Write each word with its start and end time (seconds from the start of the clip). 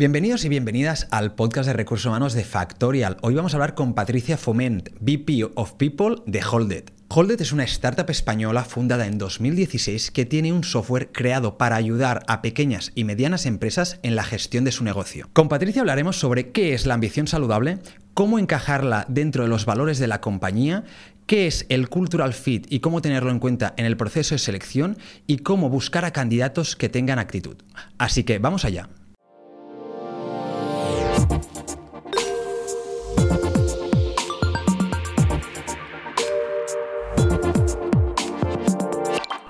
Bienvenidos 0.00 0.46
y 0.46 0.48
bienvenidas 0.48 1.08
al 1.10 1.34
podcast 1.34 1.66
de 1.66 1.74
recursos 1.74 2.06
humanos 2.06 2.32
de 2.32 2.42
Factorial. 2.42 3.18
Hoy 3.20 3.34
vamos 3.34 3.52
a 3.52 3.58
hablar 3.58 3.74
con 3.74 3.92
Patricia 3.92 4.38
Foment, 4.38 4.88
VP 4.98 5.50
of 5.56 5.74
People 5.74 6.22
de 6.24 6.42
Holded. 6.42 6.84
Holded 7.08 7.38
es 7.38 7.52
una 7.52 7.64
startup 7.64 8.08
española 8.08 8.64
fundada 8.64 9.06
en 9.06 9.18
2016 9.18 10.10
que 10.10 10.24
tiene 10.24 10.54
un 10.54 10.64
software 10.64 11.12
creado 11.12 11.58
para 11.58 11.76
ayudar 11.76 12.22
a 12.28 12.40
pequeñas 12.40 12.92
y 12.94 13.04
medianas 13.04 13.44
empresas 13.44 14.00
en 14.02 14.16
la 14.16 14.24
gestión 14.24 14.64
de 14.64 14.72
su 14.72 14.84
negocio. 14.84 15.28
Con 15.34 15.50
Patricia 15.50 15.82
hablaremos 15.82 16.18
sobre 16.18 16.50
qué 16.50 16.72
es 16.72 16.86
la 16.86 16.94
ambición 16.94 17.26
saludable, 17.26 17.80
cómo 18.14 18.38
encajarla 18.38 19.04
dentro 19.06 19.42
de 19.42 19.50
los 19.50 19.66
valores 19.66 19.98
de 19.98 20.06
la 20.06 20.22
compañía, 20.22 20.84
qué 21.26 21.46
es 21.46 21.66
el 21.68 21.90
cultural 21.90 22.32
fit 22.32 22.66
y 22.70 22.80
cómo 22.80 23.02
tenerlo 23.02 23.30
en 23.30 23.38
cuenta 23.38 23.74
en 23.76 23.84
el 23.84 23.98
proceso 23.98 24.34
de 24.34 24.38
selección 24.38 24.96
y 25.26 25.40
cómo 25.40 25.68
buscar 25.68 26.06
a 26.06 26.14
candidatos 26.14 26.74
que 26.74 26.88
tengan 26.88 27.18
actitud. 27.18 27.58
Así 27.98 28.24
que 28.24 28.38
vamos 28.38 28.64
allá. 28.64 28.88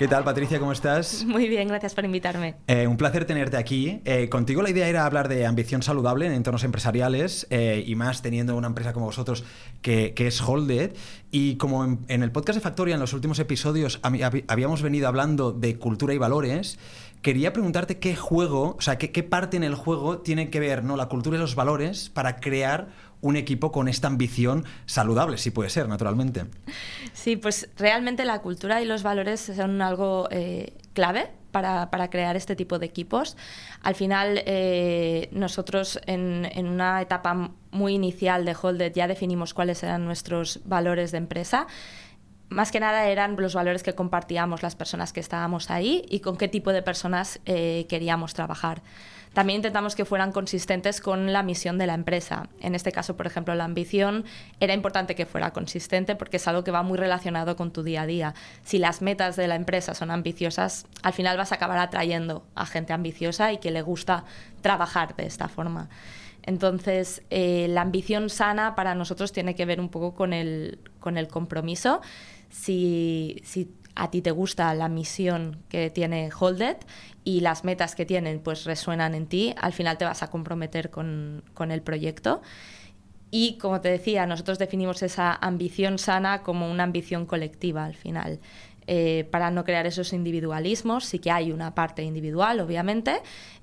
¿Qué 0.00 0.08
tal, 0.08 0.24
Patricia? 0.24 0.58
¿Cómo 0.58 0.72
estás? 0.72 1.26
Muy 1.26 1.46
bien, 1.46 1.68
gracias 1.68 1.94
por 1.94 2.06
invitarme. 2.06 2.54
Eh, 2.66 2.86
un 2.86 2.96
placer 2.96 3.26
tenerte 3.26 3.58
aquí. 3.58 4.00
Eh, 4.06 4.30
contigo 4.30 4.62
la 4.62 4.70
idea 4.70 4.88
era 4.88 5.04
hablar 5.04 5.28
de 5.28 5.44
ambición 5.44 5.82
saludable 5.82 6.24
en 6.24 6.32
entornos 6.32 6.64
empresariales 6.64 7.46
eh, 7.50 7.84
y 7.86 7.96
más 7.96 8.22
teniendo 8.22 8.56
una 8.56 8.68
empresa 8.68 8.94
como 8.94 9.04
vosotros 9.04 9.44
que, 9.82 10.14
es 10.16 10.40
Holded. 10.40 10.96
Y 11.30 11.56
como 11.56 11.84
en, 11.84 12.22
el 12.22 12.32
podcast 12.32 12.56
de 12.56 12.62
Factoria, 12.62 12.94
en 12.94 13.00
los 13.00 13.12
últimos 13.12 13.38
episodios, 13.40 14.00
habíamos 14.02 14.80
venido 14.80 15.06
hablando 15.06 15.52
de 15.52 15.76
cultura 15.76 16.14
y 16.14 16.18
valores, 16.18 16.78
quería 17.20 17.52
preguntarte 17.52 17.98
qué 17.98 18.16
juego, 18.16 18.76
o 18.78 18.80
sea, 18.80 18.96
qué, 18.96 19.12
qué 19.12 19.22
parte 19.22 19.58
en 19.58 19.64
el 19.64 19.74
juego 19.74 20.20
tiene 20.20 20.48
que 20.48 20.60
ver 20.60 20.82
¿no? 20.82 20.96
la 20.96 21.10
cultura 21.10 21.36
y 21.36 21.40
los 21.40 21.54
valores 21.54 22.08
para 22.08 22.36
crear 22.36 22.88
un 23.20 23.36
equipo 23.36 23.72
con 23.72 23.88
esta 23.88 24.08
ambición 24.08 24.64
saludable, 24.86 25.38
si 25.38 25.50
puede 25.50 25.70
ser, 25.70 25.88
naturalmente. 25.88 26.44
Sí, 27.12 27.36
pues 27.36 27.68
realmente 27.76 28.24
la 28.24 28.40
cultura 28.40 28.80
y 28.80 28.84
los 28.86 29.02
valores 29.02 29.40
son 29.40 29.82
algo 29.82 30.28
eh, 30.30 30.74
clave 30.94 31.30
para, 31.50 32.10
crear 32.10 32.36
este 32.36 32.56
tipo 32.56 32.78
de 32.78 32.86
equipos. 32.86 33.36
Al 33.82 33.94
final, 33.94 34.42
eh, 34.46 35.28
nosotros 35.32 36.00
en, 36.06 36.46
una 36.66 37.02
etapa 37.02 37.50
muy 37.70 37.94
inicial 37.94 38.44
de 38.44 38.56
Holded 38.60 38.92
ya 38.94 39.08
definimos 39.08 39.54
cuáles 39.54 39.82
eran 39.82 40.04
nuestros 40.04 40.60
valores 40.64 41.12
de 41.12 41.18
empresa. 41.18 41.66
Más 42.48 42.72
que 42.72 42.80
nada 42.80 43.08
eran 43.08 43.36
los 43.36 43.54
valores 43.54 43.82
que 43.82 43.94
compartíamos 43.94 44.62
las 44.62 44.74
personas 44.74 45.12
que 45.12 45.20
estábamos 45.20 45.70
ahí 45.70 46.04
y 46.08 46.20
con 46.20 46.36
qué 46.36 46.48
tipo 46.48 46.72
de 46.72 46.82
personas 46.82 47.40
eh, 47.44 47.86
queríamos 47.88 48.34
trabajar. 48.34 48.82
También 49.32 49.58
intentamos 49.58 49.94
que 49.94 50.04
fueran 50.04 50.32
consistentes 50.32 51.00
con 51.00 51.32
la 51.32 51.44
misión 51.44 51.78
de 51.78 51.86
la 51.86 51.94
empresa. 51.94 52.48
En 52.60 52.74
este 52.74 52.90
caso, 52.90 53.16
por 53.16 53.26
ejemplo, 53.26 53.54
la 53.54 53.64
ambición 53.64 54.24
era 54.58 54.74
importante 54.74 55.14
que 55.14 55.24
fuera 55.24 55.52
consistente 55.52 56.16
porque 56.16 56.38
es 56.38 56.48
algo 56.48 56.64
que 56.64 56.72
va 56.72 56.82
muy 56.82 56.98
relacionado 56.98 57.54
con 57.54 57.70
tu 57.70 57.84
día 57.84 58.02
a 58.02 58.06
día. 58.06 58.34
Si 58.64 58.78
las 58.78 59.02
metas 59.02 59.36
de 59.36 59.46
la 59.46 59.54
empresa 59.54 59.94
son 59.94 60.10
ambiciosas, 60.10 60.86
al 61.02 61.12
final 61.12 61.36
vas 61.36 61.52
a 61.52 61.56
acabar 61.56 61.78
atrayendo 61.78 62.44
a 62.56 62.66
gente 62.66 62.92
ambiciosa 62.92 63.52
y 63.52 63.58
que 63.58 63.70
le 63.70 63.82
gusta 63.82 64.24
trabajar 64.62 65.14
de 65.14 65.26
esta 65.26 65.48
forma. 65.48 65.88
Entonces, 66.42 67.22
eh, 67.30 67.66
la 67.68 67.82
ambición 67.82 68.30
sana 68.30 68.74
para 68.74 68.96
nosotros 68.96 69.30
tiene 69.30 69.54
que 69.54 69.64
ver 69.64 69.80
un 69.80 69.90
poco 69.90 70.14
con 70.14 70.32
el, 70.32 70.80
con 70.98 71.18
el 71.18 71.28
compromiso. 71.28 72.00
Si, 72.48 73.40
si 73.44 73.70
a 73.94 74.10
ti 74.10 74.22
te 74.22 74.30
gusta 74.30 74.72
la 74.74 74.88
misión 74.88 75.58
que 75.68 75.90
tiene 75.90 76.30
Holded 76.38 76.76
y 77.24 77.40
las 77.40 77.64
metas 77.64 77.94
que 77.94 78.06
tienen 78.06 78.40
pues 78.40 78.64
resuenan 78.64 79.14
en 79.14 79.26
ti, 79.26 79.54
al 79.60 79.72
final 79.72 79.98
te 79.98 80.04
vas 80.04 80.22
a 80.22 80.30
comprometer 80.30 80.90
con, 80.90 81.42
con 81.54 81.70
el 81.70 81.82
proyecto. 81.82 82.42
Y 83.30 83.58
como 83.58 83.80
te 83.80 83.88
decía, 83.88 84.26
nosotros 84.26 84.58
definimos 84.58 85.02
esa 85.02 85.32
ambición 85.34 85.98
sana 85.98 86.42
como 86.42 86.68
una 86.68 86.82
ambición 86.82 87.26
colectiva 87.26 87.84
al 87.84 87.94
final. 87.94 88.40
Eh, 88.92 89.28
para 89.30 89.52
no 89.52 89.64
crear 89.64 89.86
esos 89.86 90.12
individualismos. 90.12 91.04
Sí 91.04 91.20
que 91.20 91.30
hay 91.30 91.52
una 91.52 91.76
parte 91.76 92.02
individual, 92.02 92.58
obviamente, 92.58 93.20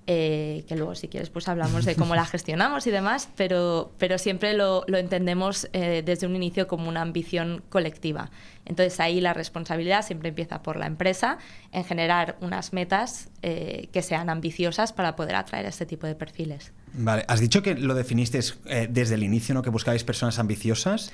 eh, 0.07 0.63
que 0.68 0.75
luego 0.75 0.95
si 0.95 1.07
quieres 1.07 1.29
pues 1.29 1.47
hablamos 1.47 1.85
de 1.85 1.95
cómo 1.95 2.16
la 2.16 2.25
gestionamos 2.25 2.88
y 2.88 2.91
demás, 2.91 3.29
pero, 3.35 3.91
pero 3.97 4.18
siempre 4.18 4.53
lo, 4.53 4.84
lo 4.88 4.97
entendemos 4.97 5.69
eh, 5.73 6.01
desde 6.06 6.28
un 6.28 6.35
inicio 6.35 6.68
como 6.68 6.90
una 6.90 7.01
ambición 7.01 7.62
colectiva. 7.69 8.31
Entonces 8.66 9.00
ahí 9.00 9.22
la 9.22 9.34
responsabilidad 9.34 10.06
siempre 10.06 10.29
empieza 10.29 10.63
por 10.63 10.78
la 10.78 10.88
empresa 10.88 11.38
en 11.72 11.84
generar 11.84 12.38
unas 12.41 12.73
metas 12.73 13.29
que 13.41 14.01
sean 14.01 14.29
ambiciosas 14.29 14.91
para 14.91 15.16
poder 15.16 15.35
atraer 15.35 15.66
a 15.68 15.69
este 15.69 15.85
tipo 15.85 16.06
de 16.06 16.16
perfiles. 16.16 16.74
Vale, 16.91 17.24
has 17.29 17.39
dicho 17.39 17.63
que 17.63 17.75
lo 17.75 17.95
definiste 17.95 18.41
desde 18.89 19.16
el 19.16 19.24
inicio, 19.24 19.56
¿no? 19.56 19.62
que 19.62 19.69
buscabais 19.69 20.03
personas 20.03 20.38
ambiciosas. 20.38 21.13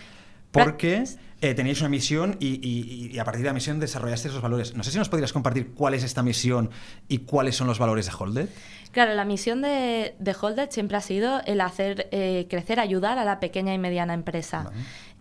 Porque 0.53 1.03
eh, 1.41 1.53
teníais 1.55 1.81
una 1.81 1.89
misión 1.89 2.37
y, 2.39 3.17
a 3.19 3.25
partir 3.25 3.41
de 3.41 3.47
la 3.47 3.53
misión 3.53 3.79
desarrollaste 3.79 4.29
esos 4.29 4.41
valores. 4.41 4.75
No 4.75 4.83
sé 4.83 4.91
si 4.91 4.97
nos 4.97 5.09
podrías 5.09 5.33
compartir 5.33 5.73
cuál 5.73 5.93
es 5.93 6.03
esta 6.03 6.23
misión 6.23 6.69
y 7.07 7.19
cuáles 7.19 7.55
son 7.55 7.67
los 7.67 7.79
valores 7.79 8.05
de 8.05 8.11
Holded. 8.17 8.49
Claro, 8.91 9.13
la 9.15 9.25
misión 9.25 9.61
de, 9.61 10.15
de 10.19 10.35
Holded 10.39 10.69
siempre 10.69 10.97
ha 10.97 11.01
sido 11.01 11.41
el 11.45 11.59
hacer 11.61 12.07
eh, 12.11 12.47
crecer, 12.49 12.79
ayudar 12.79 13.17
a 13.17 13.25
la 13.25 13.39
pequeña 13.39 13.73
y 13.73 13.77
mediana 13.79 14.13
empresa. 14.13 14.71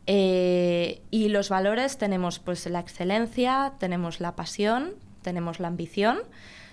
Eh, 0.07 1.01
y 1.11 1.29
los 1.29 1.49
valores 1.49 1.97
tenemos 1.97 2.39
pues 2.39 2.67
la 2.67 2.81
excelencia, 2.81 3.73
tenemos 3.79 4.21
la 4.21 4.37
pasión, 4.37 4.95
tenemos 5.23 5.61
la 5.61 5.69
ambición 5.69 6.19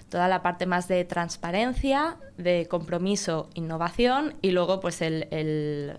toda 0.10 0.28
la 0.28 0.42
parte 0.42 0.66
más 0.66 0.88
de 0.88 1.06
transparencia, 1.06 2.18
de 2.38 2.68
compromiso, 2.68 3.50
innovación 3.54 4.36
y 4.42 4.52
luego 4.52 4.80
pues 4.80 5.02
el, 5.02 5.98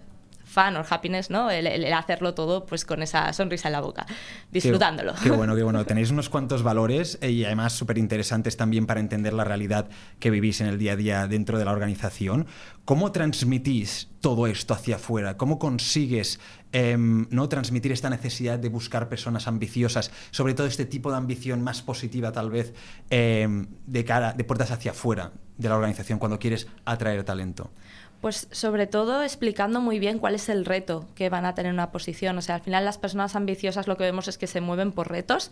fan 0.51 0.77
o 0.77 0.85
happiness, 0.89 1.31
¿no? 1.31 1.51
El, 1.51 1.93
hacerlo 1.93 2.35
todo 2.35 2.67
pues 2.67 2.85
con 2.85 3.03
esa 3.03 3.33
sonrisa 3.33 3.69
en 3.69 3.73
la 3.73 3.81
boca, 3.81 4.07
disfrutándolo. 4.51 5.15
Qué, 5.23 5.31
bueno, 5.31 5.55
qué 5.55 5.63
bueno. 5.63 5.85
Tenéis 5.87 6.11
unos 6.11 6.29
cuantos 6.29 6.63
valores 6.63 7.19
y 7.23 7.45
además 7.45 7.73
súper 7.73 7.99
interesantes 7.99 8.57
también 8.57 8.87
para 8.87 9.01
entender 9.01 9.33
la 9.33 9.45
realidad 9.45 9.89
que 10.19 10.31
vivís 10.31 10.61
en 10.61 10.67
el 10.67 10.79
día 10.79 10.93
a 10.93 10.97
día 10.97 11.27
dentro 11.29 11.59
de 11.59 11.65
la 11.65 11.71
organización. 11.71 12.47
¿Cómo 12.85 13.13
transmitís 13.13 14.09
todo 14.21 14.49
esto 14.49 14.75
hacia 14.75 14.97
afuera? 14.97 15.37
¿Cómo 15.37 15.61
consigues 15.61 16.41
em, 16.73 17.29
no 17.31 17.49
transmitir 17.49 17.93
esta 17.93 18.11
necesidad 18.11 18.59
de 18.59 18.69
buscar 18.69 19.09
personas 19.09 19.47
ambiciosas, 19.47 20.11
sobre 20.33 20.55
todo 20.55 20.67
este 20.67 20.85
tipo 20.85 21.13
de 21.13 21.19
ambición 21.19 21.63
más 21.63 21.83
positiva 21.83 22.33
tal 22.33 22.51
vez 22.51 22.75
em, 23.11 23.69
de 23.87 24.05
cara, 24.05 24.33
de 24.33 24.43
puertas 24.43 24.73
hacia 24.73 24.91
afuera 24.91 25.33
de 25.59 25.69
la 25.69 25.77
organización 25.77 26.19
cuando 26.19 26.41
quieres 26.41 26.67
atraer 26.85 27.23
talento? 27.23 27.71
Pues 28.21 28.49
sobre 28.51 28.87
todo 28.87 29.23
explicando 29.23 29.81
muy 29.81 29.99
bien 29.99 30.19
cuál 30.19 30.35
es 30.35 30.49
el 30.51 30.67
reto 30.67 31.07
que 31.15 31.31
van 31.31 31.47
a 31.47 31.55
tener 31.55 31.73
una 31.73 31.91
posición. 31.91 32.37
O 32.37 32.43
sea, 32.43 32.57
al 32.57 32.61
final 32.61 32.85
las 32.85 32.99
personas 32.99 33.35
ambiciosas 33.35 33.87
lo 33.87 33.97
que 33.97 34.05
vemos 34.05 34.29
es 34.29 34.37
que 34.37 34.47
se 34.47 34.61
mueven 34.61 34.93
por 34.93 35.11
retos. 35.11 35.51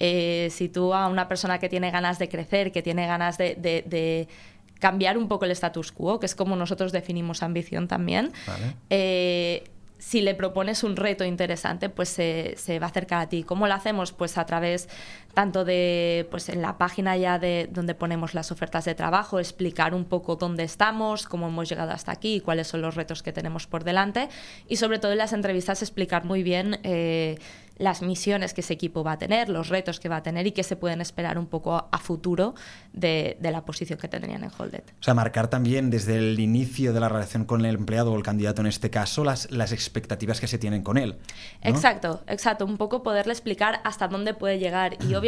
Eh, 0.00 0.48
si 0.50 0.68
tú 0.68 0.94
a 0.94 1.06
una 1.06 1.28
persona 1.28 1.58
que 1.58 1.68
tiene 1.68 1.90
ganas 1.90 2.18
de 2.18 2.28
crecer, 2.28 2.72
que 2.72 2.82
tiene 2.82 3.06
ganas 3.06 3.38
de, 3.38 4.28
cambiar 4.80 5.18
un 5.18 5.28
poco 5.28 5.44
el 5.44 5.52
status 5.52 5.92
quo, 5.92 6.20
que 6.20 6.26
es 6.26 6.34
como 6.34 6.56
nosotros 6.56 6.92
definimos 6.92 7.42
ambición 7.42 7.88
también, 7.88 8.32
eh, 8.90 9.64
si 9.98 10.20
le 10.20 10.34
propones 10.34 10.84
un 10.84 10.96
reto 10.96 11.24
interesante, 11.24 11.88
pues 11.88 12.08
se, 12.08 12.78
va 12.80 12.86
a 12.86 12.90
acercar 12.90 13.20
a 13.20 13.28
ti. 13.28 13.42
¿Cómo 13.42 13.66
lo 13.66 13.74
hacemos? 13.74 14.12
Pues 14.12 14.38
a 14.38 14.46
través 14.46 14.88
tanto 15.38 15.64
de, 15.64 16.26
pues 16.32 16.48
en 16.48 16.62
la 16.62 16.78
página 16.78 17.16
ya 17.16 17.38
de 17.38 17.68
donde 17.72 17.94
ponemos 17.94 18.34
las 18.34 18.50
ofertas 18.50 18.84
de 18.86 18.96
trabajo, 18.96 19.38
explicar 19.38 19.94
un 19.94 20.04
poco 20.04 20.34
dónde 20.34 20.64
estamos, 20.64 21.28
cómo 21.28 21.46
hemos 21.46 21.68
llegado 21.68 21.92
hasta 21.92 22.10
aquí, 22.10 22.40
cuáles 22.40 22.66
son 22.66 22.82
los 22.82 22.96
retos 22.96 23.22
que 23.22 23.32
tenemos 23.32 23.68
por 23.68 23.84
delante 23.84 24.30
y 24.66 24.78
sobre 24.78 24.98
todo 24.98 25.12
en 25.12 25.18
las 25.18 25.32
entrevistas 25.32 25.80
explicar 25.80 26.24
muy 26.24 26.42
bien 26.42 26.80
eh, 26.82 27.38
las 27.78 28.02
misiones 28.02 28.54
que 28.54 28.60
ese 28.60 28.74
equipo 28.74 29.04
va 29.04 29.12
a 29.12 29.18
tener, 29.18 29.48
los 29.48 29.68
retos 29.68 30.00
que 30.00 30.08
va 30.08 30.16
a 30.16 30.22
tener 30.22 30.46
y 30.46 30.52
que 30.52 30.64
se 30.64 30.76
pueden 30.76 31.00
esperar 31.00 31.38
un 31.38 31.46
poco 31.46 31.88
a 31.90 31.98
futuro 31.98 32.54
de, 32.92 33.36
la 33.40 33.64
posición 33.64 33.98
que 33.98 34.08
tendrían 34.08 34.44
en 34.44 34.50
Holded. 34.56 34.82
O 35.00 35.02
sea, 35.02 35.14
marcar 35.14 35.48
también 35.48 35.88
desde 35.88 36.18
el 36.18 36.38
inicio 36.38 36.92
de 36.92 37.00
la 37.00 37.08
relación 37.08 37.44
con 37.44 37.64
el 37.64 37.76
empleado 37.76 38.12
o 38.12 38.16
el 38.16 38.22
candidato 38.22 38.60
en 38.60 38.66
este 38.66 38.90
caso 38.90 39.24
las, 39.24 39.50
las 39.50 39.72
expectativas 39.72 40.40
que 40.40 40.48
se 40.48 40.58
tienen 40.58 40.82
con 40.82 40.98
él. 40.98 41.16
Exacto, 41.62 42.22
exacto. 42.26 42.66
Un 42.66 42.76
poco 42.76 43.02
poderle 43.02 43.32
explicar 43.32 43.80
hasta 43.84 44.08
dónde 44.08 44.34
puede 44.34 44.58
llegar. 44.58 44.96
Y 45.08 45.14
obviamente 45.14 45.27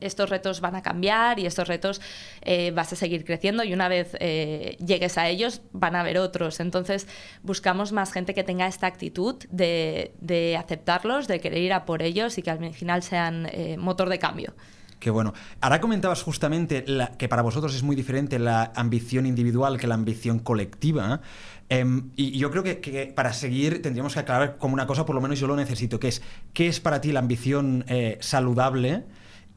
estos 0.00 0.30
retos 0.30 0.60
van 0.60 0.74
a 0.76 0.82
cambiar 0.82 1.38
y 1.38 1.46
estos 1.46 1.68
retos 1.68 2.00
eh, 2.42 2.70
vas 2.72 2.92
a 2.92 2.96
seguir 2.96 3.24
creciendo 3.24 3.64
y 3.64 3.72
una 3.72 3.88
vez 3.88 4.16
eh, 4.20 4.76
llegues 4.84 5.18
a 5.18 5.28
ellos 5.28 5.62
van 5.72 5.96
a 5.96 6.00
haber 6.00 6.18
otros. 6.18 6.60
Entonces 6.60 7.06
buscamos 7.42 7.92
más 7.92 8.12
gente 8.12 8.34
que 8.34 8.44
tenga 8.44 8.66
esta 8.66 8.86
actitud 8.86 9.36
de, 9.50 10.12
de 10.20 10.56
aceptarlos, 10.56 11.28
de 11.28 11.40
querer 11.40 11.62
ir 11.62 11.72
a 11.72 11.84
por 11.84 12.02
ellos 12.02 12.38
y 12.38 12.42
que 12.42 12.50
al 12.50 12.74
final 12.74 13.02
sean 13.02 13.46
eh, 13.52 13.76
motor 13.78 14.08
de 14.08 14.18
cambio. 14.18 14.54
Qué 14.98 15.10
bueno. 15.10 15.34
Ahora 15.60 15.80
comentabas 15.80 16.22
justamente 16.22 16.84
que 17.18 17.28
para 17.28 17.42
vosotros 17.42 17.74
es 17.74 17.82
muy 17.82 17.94
diferente 17.94 18.38
la 18.38 18.72
ambición 18.74 19.26
individual 19.26 19.78
que 19.78 19.86
la 19.86 19.94
ambición 19.94 20.38
colectiva. 20.38 21.20
Em, 21.68 22.10
y 22.16 22.38
yo 22.38 22.50
creo 22.50 22.62
que, 22.62 23.12
para 23.14 23.34
seguir 23.34 23.82
tendríamos 23.82 24.14
que 24.14 24.20
aclarar 24.20 24.56
como 24.56 24.72
una 24.72 24.86
cosa, 24.86 25.04
por 25.04 25.14
lo 25.14 25.20
menos 25.20 25.38
yo 25.38 25.48
lo 25.48 25.56
necesito, 25.56 26.00
que 26.00 26.08
es 26.08 26.22
¿qué 26.54 26.66
es 26.68 26.80
para 26.80 27.02
ti 27.02 27.12
la 27.12 27.20
ambición 27.20 27.84
saludable 28.20 29.04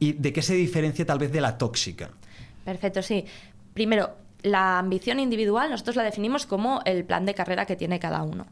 y 0.00 0.14
de 0.14 0.32
qué 0.32 0.42
se 0.42 0.54
diferencia 0.54 1.06
tal 1.06 1.20
vez 1.20 1.30
de 1.30 1.40
la 1.40 1.56
tóxica? 1.56 2.10
Perfecto, 2.64 3.02
sí. 3.02 3.24
Primero, 3.74 4.10
la 4.42 4.78
ambición 4.78 5.20
individual 5.20 5.70
nosotros 5.70 5.94
la 5.94 6.02
definimos 6.02 6.46
como 6.46 6.80
el 6.84 7.04
plan 7.04 7.24
de 7.26 7.34
carrera 7.34 7.66
que 7.66 7.76
tiene 7.76 8.00
cada 8.00 8.22
uno 8.22 8.46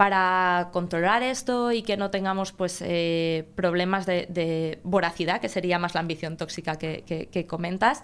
para 0.00 0.70
controlar 0.72 1.22
esto 1.22 1.72
y 1.72 1.82
que 1.82 1.98
no 1.98 2.10
tengamos 2.10 2.52
pues, 2.52 2.80
eh, 2.80 3.46
problemas 3.54 4.06
de, 4.06 4.80
voracidad, 4.82 5.42
que 5.42 5.50
sería 5.50 5.78
más 5.78 5.92
la 5.92 6.00
ambición 6.00 6.38
tóxica 6.38 6.76
que, 6.76 7.46
comentas, 7.46 8.02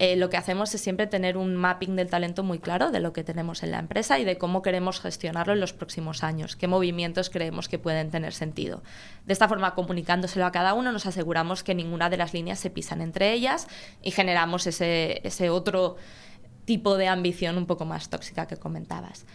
eh, 0.00 0.16
lo 0.16 0.28
que 0.28 0.38
hacemos 0.38 0.74
es 0.74 0.80
siempre 0.80 1.06
tener 1.06 1.36
un 1.36 1.54
mapping 1.54 1.94
del 1.94 2.10
talento 2.10 2.42
muy 2.42 2.58
claro 2.58 2.90
de 2.90 2.98
lo 2.98 3.12
que 3.12 3.22
tenemos 3.22 3.62
en 3.62 3.70
la 3.70 3.78
empresa 3.78 4.18
y 4.18 4.24
de 4.24 4.38
cómo 4.38 4.60
queremos 4.60 4.98
gestionarlo 4.98 5.52
en 5.52 5.60
los 5.60 5.72
próximos 5.72 6.24
años, 6.24 6.56
qué 6.56 6.66
movimientos 6.66 7.30
creemos 7.30 7.68
que 7.68 7.78
pueden 7.78 8.10
tener 8.10 8.32
sentido. 8.32 8.82
De 9.24 9.32
esta 9.32 9.46
forma, 9.46 9.76
comunicándoselo 9.76 10.46
a 10.46 10.50
cada 10.50 10.74
uno, 10.74 10.90
nos 10.90 11.06
aseguramos 11.06 11.62
que 11.62 11.76
ninguna 11.76 12.10
de 12.10 12.16
las 12.16 12.34
líneas 12.34 12.58
se 12.58 12.70
pisan 12.70 13.00
entre 13.00 13.32
ellas 13.32 13.68
y 14.02 14.10
generamos 14.10 14.66
ese, 14.66 15.20
ese 15.22 15.50
otro 15.50 15.94
tipo 16.64 16.96
de 16.96 17.06
ambición 17.06 17.56
un 17.56 17.66
poco 17.66 17.84
más 17.84 18.10
tóxica 18.10 18.48
que 18.48 18.56
comentabas. 18.56 19.26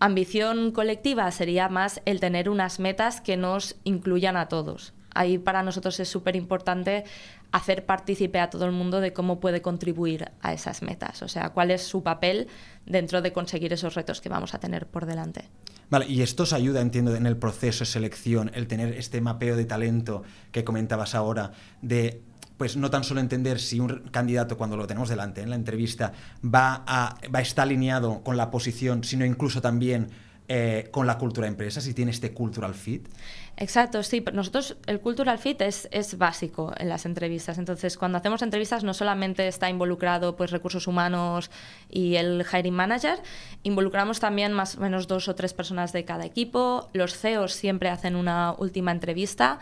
Ambición 0.00 0.72
colectiva 0.72 1.30
sería 1.30 1.68
más 1.68 2.02
el 2.04 2.20
tener 2.20 2.50
unas 2.50 2.80
metas 2.80 3.20
que 3.20 3.36
nos 3.36 3.76
incluyan 3.84 4.36
a 4.36 4.48
todos. 4.48 4.92
Ahí 5.14 5.38
para 5.38 5.62
nosotros 5.62 5.98
es 6.00 6.08
súper 6.08 6.34
importante 6.36 7.04
hacer 7.52 7.86
partícipe 7.86 8.40
a 8.40 8.50
todo 8.50 8.66
el 8.66 8.72
mundo 8.72 9.00
de 9.00 9.12
cómo 9.12 9.38
puede 9.38 9.62
contribuir 9.62 10.32
a 10.42 10.52
esas 10.52 10.82
metas, 10.82 11.22
o 11.22 11.28
sea, 11.28 11.50
cuál 11.50 11.70
es 11.70 11.82
su 11.82 12.02
papel 12.02 12.48
dentro 12.84 13.22
de 13.22 13.32
conseguir 13.32 13.72
esos 13.72 13.94
retos 13.94 14.20
que 14.20 14.28
vamos 14.28 14.54
a 14.54 14.58
tener 14.58 14.88
por 14.88 15.06
delante. 15.06 15.48
Vale, 15.88 16.06
y 16.08 16.22
esto 16.22 16.42
os 16.42 16.52
ayuda, 16.52 16.80
entiendo, 16.80 17.14
en 17.14 17.26
el 17.26 17.36
proceso 17.36 17.84
de 17.84 17.86
selección, 17.86 18.50
el 18.54 18.66
tener 18.66 18.94
este 18.94 19.20
mapeo 19.20 19.54
de 19.54 19.66
talento 19.66 20.24
que 20.50 20.64
comentabas 20.64 21.14
ahora, 21.14 21.52
de 21.80 22.22
pues 22.56 22.76
no 22.76 22.90
tan 22.90 23.04
solo 23.04 23.20
entender 23.20 23.60
si 23.60 23.80
un 23.80 24.08
candidato, 24.10 24.56
cuando 24.56 24.76
lo 24.76 24.86
tenemos 24.86 25.08
delante 25.08 25.42
en 25.42 25.50
la 25.50 25.56
entrevista, 25.56 26.12
va 26.42 26.84
a, 26.86 27.16
va 27.34 27.40
estar 27.40 27.64
alineado 27.64 28.22
con 28.22 28.36
la 28.36 28.50
posición, 28.50 29.04
sino 29.04 29.24
incluso 29.24 29.60
también 29.60 30.08
eh, 30.46 30.88
con 30.90 31.06
la 31.06 31.16
cultura 31.16 31.46
de 31.46 31.52
empresa, 31.52 31.80
si 31.80 31.94
tiene 31.94 32.10
este 32.10 32.34
cultural 32.34 32.74
fit? 32.74 33.08
Exacto, 33.56 34.02
sí. 34.02 34.22
Nosotros 34.34 34.76
el 34.86 35.00
cultural 35.00 35.38
fit 35.38 35.62
es, 35.62 35.88
es 35.90 36.18
básico 36.18 36.74
en 36.76 36.90
las 36.90 37.06
entrevistas. 37.06 37.56
Entonces, 37.56 37.96
cuando 37.96 38.18
hacemos 38.18 38.42
entrevistas 38.42 38.84
no 38.84 38.92
solamente 38.92 39.48
está 39.48 39.70
involucrado 39.70 40.36
pues 40.36 40.50
recursos 40.50 40.86
humanos 40.86 41.50
y 41.88 42.16
el 42.16 42.44
hiring 42.44 42.74
manager, 42.74 43.20
involucramos 43.62 44.20
también 44.20 44.52
más 44.52 44.76
o 44.76 44.80
menos 44.80 45.06
dos 45.06 45.28
o 45.28 45.34
tres 45.34 45.54
personas 45.54 45.94
de 45.94 46.04
cada 46.04 46.26
equipo. 46.26 46.90
Los 46.92 47.16
CEOs 47.16 47.54
siempre 47.54 47.88
hacen 47.88 48.14
una 48.14 48.54
última 48.58 48.92
entrevista 48.92 49.60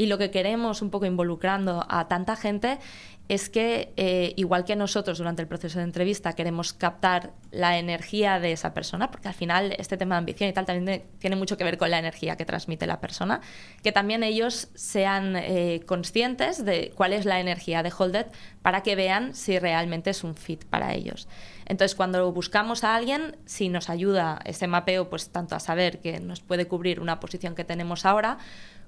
y 0.00 0.06
lo 0.06 0.16
que 0.16 0.30
queremos, 0.30 0.80
un 0.80 0.88
poco 0.88 1.04
involucrando 1.04 1.84
a 1.86 2.08
tanta 2.08 2.34
gente, 2.34 2.78
es 3.28 3.50
que, 3.50 3.92
eh, 3.98 4.32
igual 4.36 4.64
que 4.64 4.74
nosotros 4.74 5.18
durante 5.18 5.42
el 5.42 5.46
proceso 5.46 5.78
de 5.78 5.84
entrevista 5.84 6.32
queremos 6.32 6.72
captar 6.72 7.34
la 7.50 7.78
energía 7.78 8.40
de 8.40 8.52
esa 8.52 8.72
persona, 8.72 9.10
porque 9.10 9.28
al 9.28 9.34
final 9.34 9.74
este 9.76 9.98
tema 9.98 10.14
de 10.14 10.20
ambición 10.20 10.48
y 10.48 10.54
tal 10.54 10.64
también 10.64 11.04
tiene 11.18 11.36
mucho 11.36 11.58
que 11.58 11.64
ver 11.64 11.76
con 11.76 11.90
la 11.90 11.98
energía 11.98 12.36
que 12.36 12.46
transmite 12.46 12.86
la 12.86 12.98
persona, 12.98 13.42
que 13.82 13.92
también 13.92 14.22
ellos 14.22 14.68
sean 14.74 15.36
eh, 15.36 15.82
conscientes 15.84 16.64
de 16.64 16.92
cuál 16.96 17.12
es 17.12 17.26
la 17.26 17.38
energía 17.38 17.82
de 17.82 17.92
Holded 17.96 18.26
para 18.62 18.82
que 18.82 18.96
vean 18.96 19.34
si 19.34 19.58
realmente 19.58 20.08
es 20.08 20.24
un 20.24 20.34
fit 20.34 20.64
para 20.64 20.94
ellos. 20.94 21.28
Entonces, 21.66 21.94
cuando 21.94 22.32
buscamos 22.32 22.84
a 22.84 22.96
alguien, 22.96 23.36
si 23.44 23.68
nos 23.68 23.90
ayuda 23.90 24.40
ese 24.46 24.66
mapeo, 24.66 25.10
pues 25.10 25.28
tanto 25.28 25.54
a 25.54 25.60
saber 25.60 26.00
que 26.00 26.20
nos 26.20 26.40
puede 26.40 26.66
cubrir 26.66 27.00
una 27.00 27.20
posición 27.20 27.54
que 27.54 27.64
tenemos 27.64 28.06
ahora, 28.06 28.38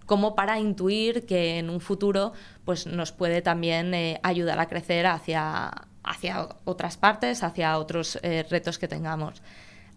como 0.06 0.34
para 0.34 0.58
intuir 0.58 1.26
que 1.26 1.58
en 1.58 1.70
un 1.70 1.80
futuro 1.80 2.32
pues, 2.64 2.86
nos 2.86 3.12
puede 3.12 3.42
también 3.42 3.94
eh, 3.94 4.20
ayudar 4.22 4.58
a 4.58 4.68
crecer 4.68 5.06
hacia, 5.06 5.70
hacia 6.02 6.48
otras 6.64 6.96
partes, 6.96 7.42
hacia 7.42 7.78
otros 7.78 8.18
eh, 8.22 8.44
retos 8.48 8.78
que 8.78 8.88
tengamos. 8.88 9.42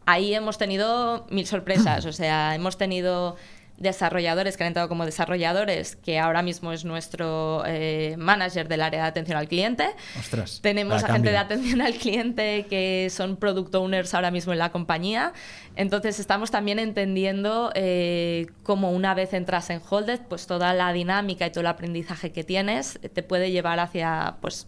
Ahí 0.06 0.34
hemos 0.36 0.57
tenido 0.57 1.25
mil 1.30 1.48
sorpresas, 1.48 2.06
o 2.07 2.13
sea, 2.13 2.56
hemos 2.56 2.78
tenido 2.78 3.36
desarrolladores 3.77 4.56
que 4.56 4.63
han 4.63 4.68
entrado 4.68 4.88
como 4.88 5.06
desarrolladores, 5.06 5.95
que 5.95 6.19
ahora 6.19 6.42
mismo 6.42 6.72
es 6.72 6.86
nuestro 6.86 7.63
eh, 7.66 8.16
manager 8.18 8.68
del 8.68 8.81
área 8.81 9.01
de 9.01 9.07
atención 9.07 9.38
al 9.38 9.48
cliente. 9.48 9.89
Ostras, 10.18 10.60
Tenemos 10.62 11.04
a 11.04 11.12
gente 11.12 11.30
de 11.30 11.38
atención 11.38 11.81
al 11.81 11.94
cliente 11.95 12.66
que 12.69 13.10
son 13.12 13.36
product 13.38 13.74
owners 13.75 14.13
ahora 14.13 14.31
mismo 14.31 14.54
en 14.54 14.60
la 14.60 14.72
compañía. 14.72 15.33
Entonces 15.75 16.19
estamos 16.19 16.51
también 16.51 16.80
entendiendo 16.80 17.72
eh, 17.75 18.48
cómo 18.63 18.92
una 18.92 19.13
vez 19.13 19.33
entras 19.33 19.69
en 19.69 19.81
Holded, 19.88 20.22
pues 20.30 20.48
toda 20.48 20.74
la 20.74 20.94
dinámica 20.94 21.45
y 21.45 21.50
todo 21.50 21.62
el 21.62 21.68
aprendizaje 21.68 22.31
que 22.31 22.44
tienes 22.44 23.00
te 23.13 23.24
puede 23.24 23.51
llevar 23.51 23.80
hacia 23.80 24.38
pues 24.42 24.68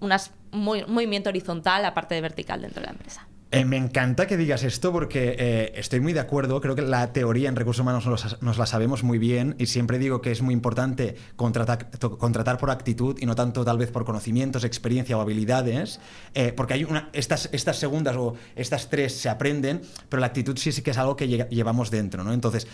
un 0.00 0.12
movimiento 0.52 1.30
horizontal 1.30 1.84
aparte 1.84 2.14
de 2.14 2.20
vertical 2.20 2.62
dentro 2.62 2.80
de 2.80 2.86
la 2.86 2.92
empresa. 2.92 3.26
Eh, 3.50 3.64
me 3.64 3.78
encanta 3.78 4.26
que 4.26 4.36
digas 4.36 4.62
esto 4.62 4.92
porque 4.92 5.34
eh, 5.38 5.72
estoy 5.76 6.00
muy 6.00 6.12
de 6.12 6.20
acuerdo. 6.20 6.60
Creo 6.60 6.74
que 6.74 6.82
la 6.82 7.14
teoría 7.14 7.48
en 7.48 7.56
recursos 7.56 7.80
humanos 7.80 8.06
nos, 8.06 8.58
la 8.58 8.66
sabemos 8.66 9.02
muy 9.02 9.18
bien 9.18 9.54
y 9.58 9.66
siempre 9.66 9.98
digo 9.98 10.20
que 10.20 10.30
es 10.30 10.42
muy 10.42 10.52
importante 10.52 11.16
contratar, 11.36 12.58
por 12.58 12.70
actitud 12.70 13.16
y 13.18 13.24
no 13.24 13.34
tanto 13.34 13.64
tal 13.64 13.78
vez 13.78 13.90
por 13.90 14.04
conocimientos, 14.04 14.64
experiencia 14.64 15.16
o 15.16 15.22
habilidades, 15.22 15.98
eh, 16.34 16.52
porque 16.52 16.74
hay 16.74 16.84
una, 16.84 17.08
estas, 17.14 17.48
estas 17.52 17.78
segundas 17.78 18.16
o 18.16 18.34
estas 18.54 18.90
tres 18.90 19.18
se 19.18 19.30
aprenden, 19.30 19.80
pero 20.10 20.20
la 20.20 20.26
actitud 20.26 20.58
sí, 20.58 20.70
sí 20.70 20.82
que 20.82 20.90
es 20.90 20.98
algo 20.98 21.16
que 21.16 21.26
llevamos 21.26 21.90
dentro. 21.90 22.24
¿no? 22.24 22.34
Entonces, 22.34 22.66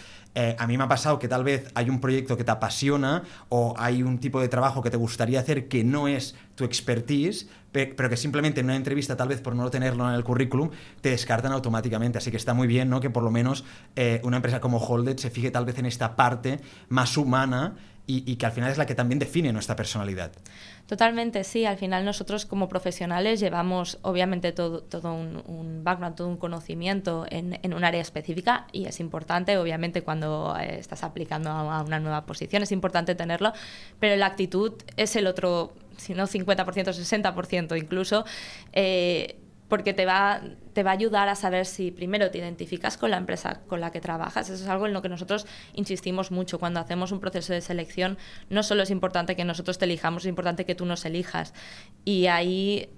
a 0.58 0.66
mí 0.66 0.76
me 0.76 0.82
ha 0.82 0.88
pasado 0.88 1.20
que 1.20 1.28
tal 1.28 1.44
vez 1.44 1.70
hay 1.74 1.88
un 1.88 2.00
proyecto 2.00 2.36
que 2.36 2.42
te 2.42 2.50
apasiona 2.50 3.22
o 3.48 3.74
hay 3.78 4.02
un 4.02 4.18
tipo 4.18 4.40
de 4.40 4.48
trabajo 4.48 4.82
que 4.82 4.90
te 4.90 4.96
gustaría 4.96 5.38
hacer 5.38 5.68
que 5.68 5.84
no 5.84 6.08
es 6.08 6.34
tu 6.56 6.64
expertise, 6.64 7.48
pero 7.74 8.08
que 8.08 8.16
simplemente 8.16 8.60
en 8.60 8.66
una 8.66 8.76
entrevista, 8.76 9.16
tal 9.16 9.28
vez 9.28 9.40
por 9.40 9.56
no 9.56 9.68
tenerlo 9.68 10.08
en 10.08 10.14
el 10.14 10.22
currículum, 10.22 10.70
te 11.00 11.10
descartan 11.10 11.50
automáticamente. 11.52 12.18
Así 12.18 12.30
que 12.30 12.36
está 12.36 12.54
muy 12.54 12.68
bien 12.68 12.88
¿no? 12.88 13.00
que 13.00 13.10
por 13.10 13.24
lo 13.24 13.32
menos 13.32 13.64
eh, 13.96 14.20
una 14.22 14.36
empresa 14.36 14.60
como 14.60 14.78
Holded 14.78 15.18
se 15.18 15.30
fije 15.30 15.50
tal 15.50 15.64
vez 15.64 15.78
en 15.78 15.86
esta 15.86 16.14
parte 16.14 16.60
más 16.88 17.16
humana 17.16 17.74
y, 18.06 18.36
que 18.36 18.44
al 18.44 18.52
final 18.52 18.70
es 18.70 18.76
la 18.76 18.84
que 18.84 18.94
también 18.94 19.18
define 19.18 19.50
nuestra 19.52 19.76
personalidad. 19.76 20.30
Totalmente, 20.86 21.42
sí. 21.42 21.64
Al 21.64 21.78
final 21.78 22.04
nosotros 22.04 22.44
como 22.44 22.68
profesionales 22.68 23.40
llevamos 23.40 23.98
obviamente 24.02 24.52
todo, 24.52 24.82
todo 24.82 25.14
un, 25.14 25.80
background, 25.82 26.14
todo 26.14 26.28
un 26.28 26.36
conocimiento 26.36 27.24
en, 27.30 27.58
en, 27.62 27.72
un 27.72 27.82
área 27.82 28.02
específica 28.02 28.66
y 28.72 28.84
es 28.84 29.00
importante, 29.00 29.56
obviamente 29.56 30.02
cuando 30.02 30.54
eh, 30.60 30.78
estás 30.78 31.02
aplicando 31.02 31.48
a, 31.50 31.82
una 31.82 31.98
nueva 31.98 32.26
posición, 32.26 32.62
es 32.62 32.72
importante 32.72 33.14
tenerlo, 33.14 33.54
pero 33.98 34.16
la 34.16 34.26
actitud 34.26 34.74
es 34.98 35.16
el 35.16 35.26
otro 35.26 35.72
si 35.96 36.14
no 36.14 36.26
50%, 36.26 36.64
60% 36.64 37.78
incluso, 37.78 38.24
eh, 38.72 39.40
porque 39.68 39.94
te 39.94 40.04
va, 40.04 40.42
te 40.72 40.82
va 40.82 40.90
a 40.90 40.94
ayudar 40.94 41.28
a 41.28 41.34
saber 41.34 41.66
si 41.66 41.90
primero 41.90 42.30
te 42.30 42.38
identificas 42.38 42.96
con 42.96 43.10
la 43.10 43.16
empresa 43.16 43.62
con 43.66 43.80
la 43.80 43.90
que 43.90 44.00
trabajas. 44.00 44.50
Eso 44.50 44.62
es 44.62 44.68
algo 44.68 44.86
en 44.86 44.92
lo 44.92 45.02
que 45.02 45.08
nosotros 45.08 45.46
insistimos 45.72 46.30
mucho. 46.30 46.58
Cuando 46.58 46.80
hacemos 46.80 47.12
un 47.12 47.20
proceso 47.20 47.52
de 47.52 47.60
selección, 47.60 48.18
no 48.50 48.62
solo 48.62 48.82
es 48.82 48.90
importante 48.90 49.36
que 49.36 49.44
nosotros 49.44 49.78
te 49.78 49.86
elijamos, 49.86 50.24
es 50.24 50.28
importante 50.28 50.64
que 50.64 50.74
tú 50.74 50.84
nos 50.84 51.04
elijas. 51.04 51.54
Y 52.04 52.26
ahí 52.26 52.88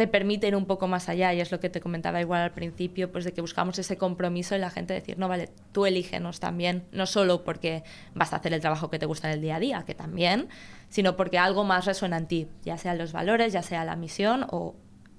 te 0.00 0.08
permite 0.08 0.48
ir 0.48 0.56
un 0.56 0.64
poco 0.64 0.88
más 0.88 1.10
allá 1.10 1.34
y 1.34 1.42
es 1.42 1.52
lo 1.52 1.60
que 1.60 1.68
te 1.68 1.82
comentaba 1.82 2.22
igual 2.22 2.40
al 2.40 2.52
principio, 2.52 3.12
pues 3.12 3.26
de 3.26 3.34
que 3.34 3.42
buscamos 3.42 3.78
ese 3.78 3.98
compromiso 3.98 4.56
y 4.56 4.58
la 4.58 4.70
gente 4.70 4.94
decir, 4.94 5.18
no, 5.18 5.28
vale, 5.28 5.50
tú 5.72 5.84
elígenos 5.84 6.40
también, 6.40 6.86
no 6.90 7.04
solo 7.04 7.44
porque 7.44 7.84
vas 8.14 8.32
a 8.32 8.36
hacer 8.36 8.54
el 8.54 8.62
trabajo 8.62 8.88
que 8.88 8.98
te 8.98 9.04
gusta 9.04 9.28
en 9.28 9.34
el 9.34 9.42
día 9.42 9.56
a 9.56 9.60
día, 9.60 9.84
que 9.86 9.94
también, 9.94 10.48
sino 10.88 11.16
porque 11.16 11.36
algo 11.36 11.64
más 11.64 11.84
resuena 11.84 12.16
en 12.16 12.28
ti, 12.28 12.48
ya 12.62 12.78
sean 12.78 12.96
los 12.96 13.12
valores, 13.12 13.52
ya 13.52 13.60
sea 13.60 13.84
la 13.84 13.94
misión 13.94 14.46
o 14.48 14.74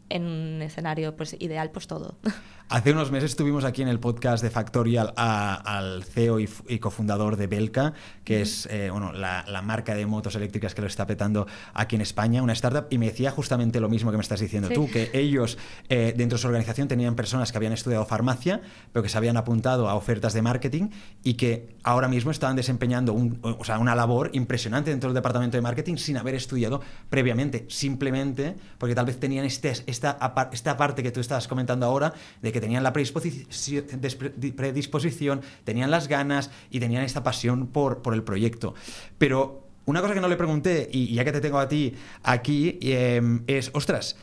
en 0.10 0.26
un 0.26 0.64
escenario 0.64 1.16
pues 1.16 1.36
ideal, 1.38 1.70
pues 1.70 1.86
todo. 1.86 2.18
Hace 2.72 2.94
unos 2.94 3.12
meses 3.12 3.32
estuvimos 3.32 3.66
aquí 3.66 3.82
en 3.82 3.90
el 3.90 4.00
podcast 4.00 4.42
de 4.42 4.50
Factorial 4.50 5.12
al 5.18 6.06
CEO 6.06 6.40
y, 6.40 6.80
cofundador 6.80 7.36
de 7.36 7.48
Belka, 7.48 7.92
que 8.24 8.42
es 8.42 8.66
eh, 8.72 8.88
bueno, 8.90 9.12
la, 9.12 9.62
marca 9.62 9.94
de 9.94 10.06
motos 10.06 10.36
eléctricas 10.36 10.74
que 10.74 10.80
lo 10.80 10.88
está 10.88 11.06
petando 11.06 11.48
aquí 11.74 11.98
en 11.98 12.02
España, 12.02 12.42
una 12.42 12.54
startup, 12.54 12.86
y 12.90 12.98
me 12.98 13.08
decía 13.08 13.30
justamente 13.30 13.82
lo 13.82 13.90
mismo 13.90 14.10
que 14.12 14.16
me 14.16 14.24
estás 14.24 14.40
diciendo 14.40 14.70
tú, 14.70 14.90
que 14.90 15.12
ellos 15.14 15.58
eh, 15.90 16.14
dentro 16.16 16.38
de 16.38 16.42
su 16.42 16.48
organización 16.48 16.88
tenían 16.88 17.14
personas 17.16 17.52
que 17.52 17.58
habían 17.58 17.74
estudiado 17.74 18.06
farmacia, 18.06 18.62
pero 18.94 19.04
que 19.04 19.10
se 19.10 19.18
habían 19.18 19.36
apuntado 19.36 19.90
a 19.90 19.96
ofertas 19.96 20.32
de 20.32 20.42
marketing 20.42 20.92
y 21.26 21.34
que 21.34 21.76
ahora 21.84 22.08
mismo 22.08 22.32
estaban 22.32 22.56
desempeñando 22.56 23.14
o 23.42 23.66
sea, 23.66 23.80
una 23.80 23.96
labor 23.96 24.30
impresionante 24.32 24.92
dentro 24.92 25.10
del 25.10 25.16
departamento 25.16 25.58
de 25.58 25.62
marketing 25.62 25.98
sin 25.98 26.16
haber 26.16 26.36
estudiado 26.36 26.80
previamente, 27.10 27.66
simplemente 27.68 28.56
porque 28.78 28.96
tal 28.96 29.08
vez 29.08 29.20
tenían 29.20 29.44
este, 29.44 29.74
esta, 29.88 30.18
esta 30.54 30.78
parte 30.78 31.04
que 31.04 31.12
tú 31.12 31.20
estabas 31.20 31.50
comentando 31.50 31.86
ahora 31.86 32.14
de 32.42 32.54
que 32.54 32.61
tenían 32.62 32.84
la 32.84 32.94
predisposición, 32.94 35.42
tenían 35.66 35.92
las 35.92 36.08
ganas 36.08 36.50
y 36.70 36.80
tenían 36.80 37.04
esta 37.04 37.24
pasión 37.24 37.68
por, 37.68 38.02
por 38.02 38.14
el 38.14 38.24
proyecto. 38.24 38.74
Pero 39.18 39.68
una 39.86 40.02
cosa 40.02 40.14
que 40.14 40.22
no 40.22 40.28
le 40.28 40.38
pregunté, 40.38 40.90
y 40.92 41.14
ya 41.14 41.26
que 41.26 41.32
te 41.32 41.42
tengo 41.42 41.60
a 41.60 41.68
ti 41.68 41.96
aquí, 42.24 42.78
em, 42.82 43.44
es, 43.48 43.72
ostras, 43.74 44.16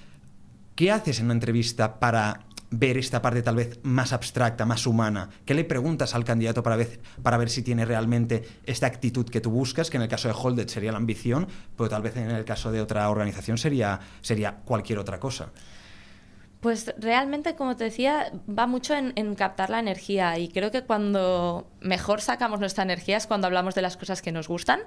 ¿qué 0.74 0.90
haces 0.90 1.18
en 1.18 1.26
una 1.26 1.34
entrevista 1.34 1.98
para 1.98 2.44
ver 2.70 2.98
esta 2.98 3.22
parte 3.22 3.42
tal 3.42 3.56
vez 3.56 3.80
más 3.82 4.12
abstracta, 4.12 4.64
más 4.64 4.86
humana? 4.86 5.30
¿Qué 5.44 5.54
le 5.54 5.64
preguntas 5.64 6.14
al 6.14 6.24
candidato 6.24 6.62
para 6.62 6.76
ver, 6.76 7.00
para 7.22 7.38
ver 7.38 7.50
si 7.50 7.62
tiene 7.62 7.84
realmente 7.84 8.44
esta 8.64 8.86
actitud 8.86 9.28
que 9.28 9.40
tú 9.40 9.50
buscas? 9.50 9.90
Que 9.90 9.96
en 9.96 10.04
el 10.04 10.08
caso 10.08 10.28
de 10.28 10.34
Holded 10.34 10.68
sería 10.68 10.92
la 10.92 10.98
ambición, 10.98 11.48
pero 11.76 11.88
tal 11.88 12.02
vez 12.02 12.16
en 12.16 12.30
el 12.30 12.44
caso 12.44 12.70
de 12.70 12.80
otra 12.80 13.10
organización 13.10 13.58
sería, 13.58 13.98
sería 14.20 14.58
cualquier 14.64 15.00
otra 15.00 15.18
cosa. 15.18 15.50
Pues 16.60 16.92
realmente, 16.98 17.54
como 17.54 17.76
te 17.76 17.84
decía, 17.84 18.32
va 18.48 18.66
mucho 18.66 18.92
en, 18.94 19.34
captar 19.36 19.70
la 19.70 19.78
energía 19.78 20.38
y 20.38 20.48
creo 20.48 20.72
que 20.72 20.82
cuando 20.82 21.70
mejor 21.80 22.20
sacamos 22.20 22.58
nuestra 22.58 22.82
energía 22.82 23.16
es 23.16 23.28
cuando 23.28 23.46
hablamos 23.46 23.76
de 23.76 23.82
las 23.82 23.96
cosas 23.96 24.22
que 24.22 24.32
nos 24.32 24.48
gustan. 24.48 24.80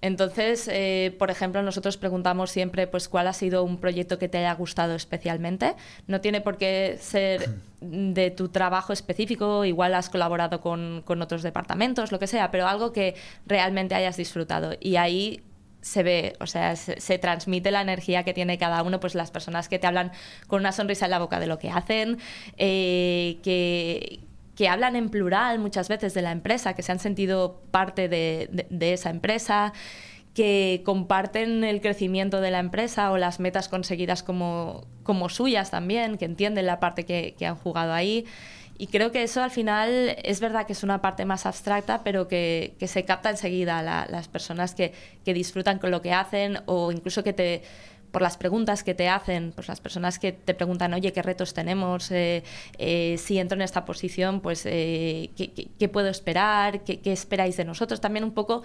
Entonces, 0.00 0.68
eh, 0.72 1.14
por 1.20 1.30
ejemplo, 1.30 1.62
nosotros 1.62 1.96
preguntamos 1.96 2.50
siempre 2.50 2.88
pues, 2.88 3.08
cuál 3.08 3.28
ha 3.28 3.34
sido 3.34 3.62
un 3.62 3.78
proyecto 3.78 4.18
que 4.18 4.28
te 4.28 4.38
haya 4.38 4.52
gustado 4.54 4.96
especialmente. 4.96 5.76
No 6.08 6.20
tiene 6.20 6.40
por 6.40 6.58
qué 6.58 6.98
ser 7.00 7.50
de 7.80 8.32
tu 8.32 8.48
trabajo 8.48 8.92
específico, 8.92 9.64
igual 9.64 9.94
has 9.94 10.10
colaborado 10.10 10.60
con, 10.60 11.02
con 11.04 11.22
otros 11.22 11.44
departamentos, 11.44 12.10
lo 12.10 12.18
que 12.18 12.26
sea, 12.26 12.50
pero 12.50 12.66
algo 12.66 12.92
que 12.92 13.14
realmente 13.46 13.94
hayas 13.94 14.16
disfrutado. 14.16 14.72
Y 14.80 14.96
ahí 14.96 15.40
se 15.82 16.02
ve, 16.04 16.36
o 16.40 16.46
sea, 16.46 16.76
se, 16.76 17.18
transmite 17.18 17.70
la 17.70 17.82
energía 17.82 18.22
que 18.22 18.32
tiene 18.32 18.56
cada 18.56 18.82
uno, 18.82 19.00
pues 19.00 19.14
las 19.14 19.30
personas 19.30 19.68
que 19.68 19.78
te 19.78 19.86
hablan 19.86 20.12
con 20.46 20.60
una 20.60 20.72
sonrisa 20.72 21.06
en 21.06 21.10
la 21.10 21.18
boca 21.18 21.40
de 21.40 21.46
lo 21.46 21.58
que 21.58 21.70
hacen, 21.70 22.18
eh, 22.56 23.38
que, 23.42 24.20
que, 24.56 24.68
hablan 24.68 24.96
en 24.96 25.10
plural 25.10 25.58
muchas 25.58 25.88
veces 25.88 26.14
de 26.14 26.22
la 26.22 26.30
empresa, 26.30 26.74
que 26.74 26.82
se 26.82 26.92
han 26.92 27.00
sentido 27.00 27.60
parte 27.72 28.08
de, 28.08 28.48
esa 28.80 29.10
empresa, 29.10 29.72
que 30.34 30.82
comparten 30.84 31.64
el 31.64 31.80
crecimiento 31.80 32.40
de 32.40 32.52
la 32.52 32.60
empresa 32.60 33.10
o 33.10 33.18
las 33.18 33.40
metas 33.40 33.68
conseguidas 33.68 34.22
como, 34.22 34.86
como 35.02 35.28
suyas 35.28 35.70
también, 35.70 36.16
que 36.16 36.24
entienden 36.24 36.64
la 36.66 36.80
parte 36.80 37.04
que, 37.04 37.34
que 37.36 37.44
han 37.44 37.56
jugado 37.56 37.92
ahí. 37.92 38.24
Y 38.78 38.88
creo 38.88 39.12
que 39.12 39.22
eso 39.22 39.42
al 39.42 39.50
final 39.50 40.16
es 40.22 40.40
verdad 40.40 40.66
que 40.66 40.72
es 40.72 40.82
una 40.82 41.00
parte 41.00 41.24
más 41.24 41.46
abstracta, 41.46 42.02
pero 42.02 42.26
que, 42.26 42.74
se 42.86 43.04
capta 43.04 43.30
enseguida 43.30 43.82
las 43.82 44.28
personas 44.28 44.74
que, 44.74 44.92
que, 45.24 45.34
disfrutan 45.34 45.78
con 45.78 45.90
lo 45.90 46.02
que 46.02 46.12
hacen 46.12 46.58
o 46.66 46.90
incluso 46.90 47.22
que 47.22 47.32
te 47.32 47.62
por 48.12 48.22
las 48.22 48.36
preguntas 48.36 48.84
que 48.84 48.94
te 48.94 49.08
hacen, 49.08 49.52
pues 49.52 49.66
las 49.66 49.80
personas 49.80 50.18
que 50.18 50.32
te 50.32 50.54
preguntan, 50.54 50.94
oye, 50.94 51.12
¿qué 51.12 51.22
retos 51.22 51.54
tenemos? 51.54 52.10
Eh, 52.12 52.44
eh, 52.78 53.16
si 53.18 53.38
entro 53.38 53.56
en 53.56 53.62
esta 53.62 53.84
posición, 53.84 54.40
pues 54.40 54.64
eh, 54.66 55.30
¿qué, 55.36 55.88
puedo 55.88 56.08
esperar? 56.08 56.84
¿Qué, 56.84 57.00
¿Qué, 57.00 57.12
esperáis 57.12 57.56
de 57.56 57.64
nosotros? 57.64 58.00
También 58.00 58.24
un 58.24 58.32
poco 58.32 58.62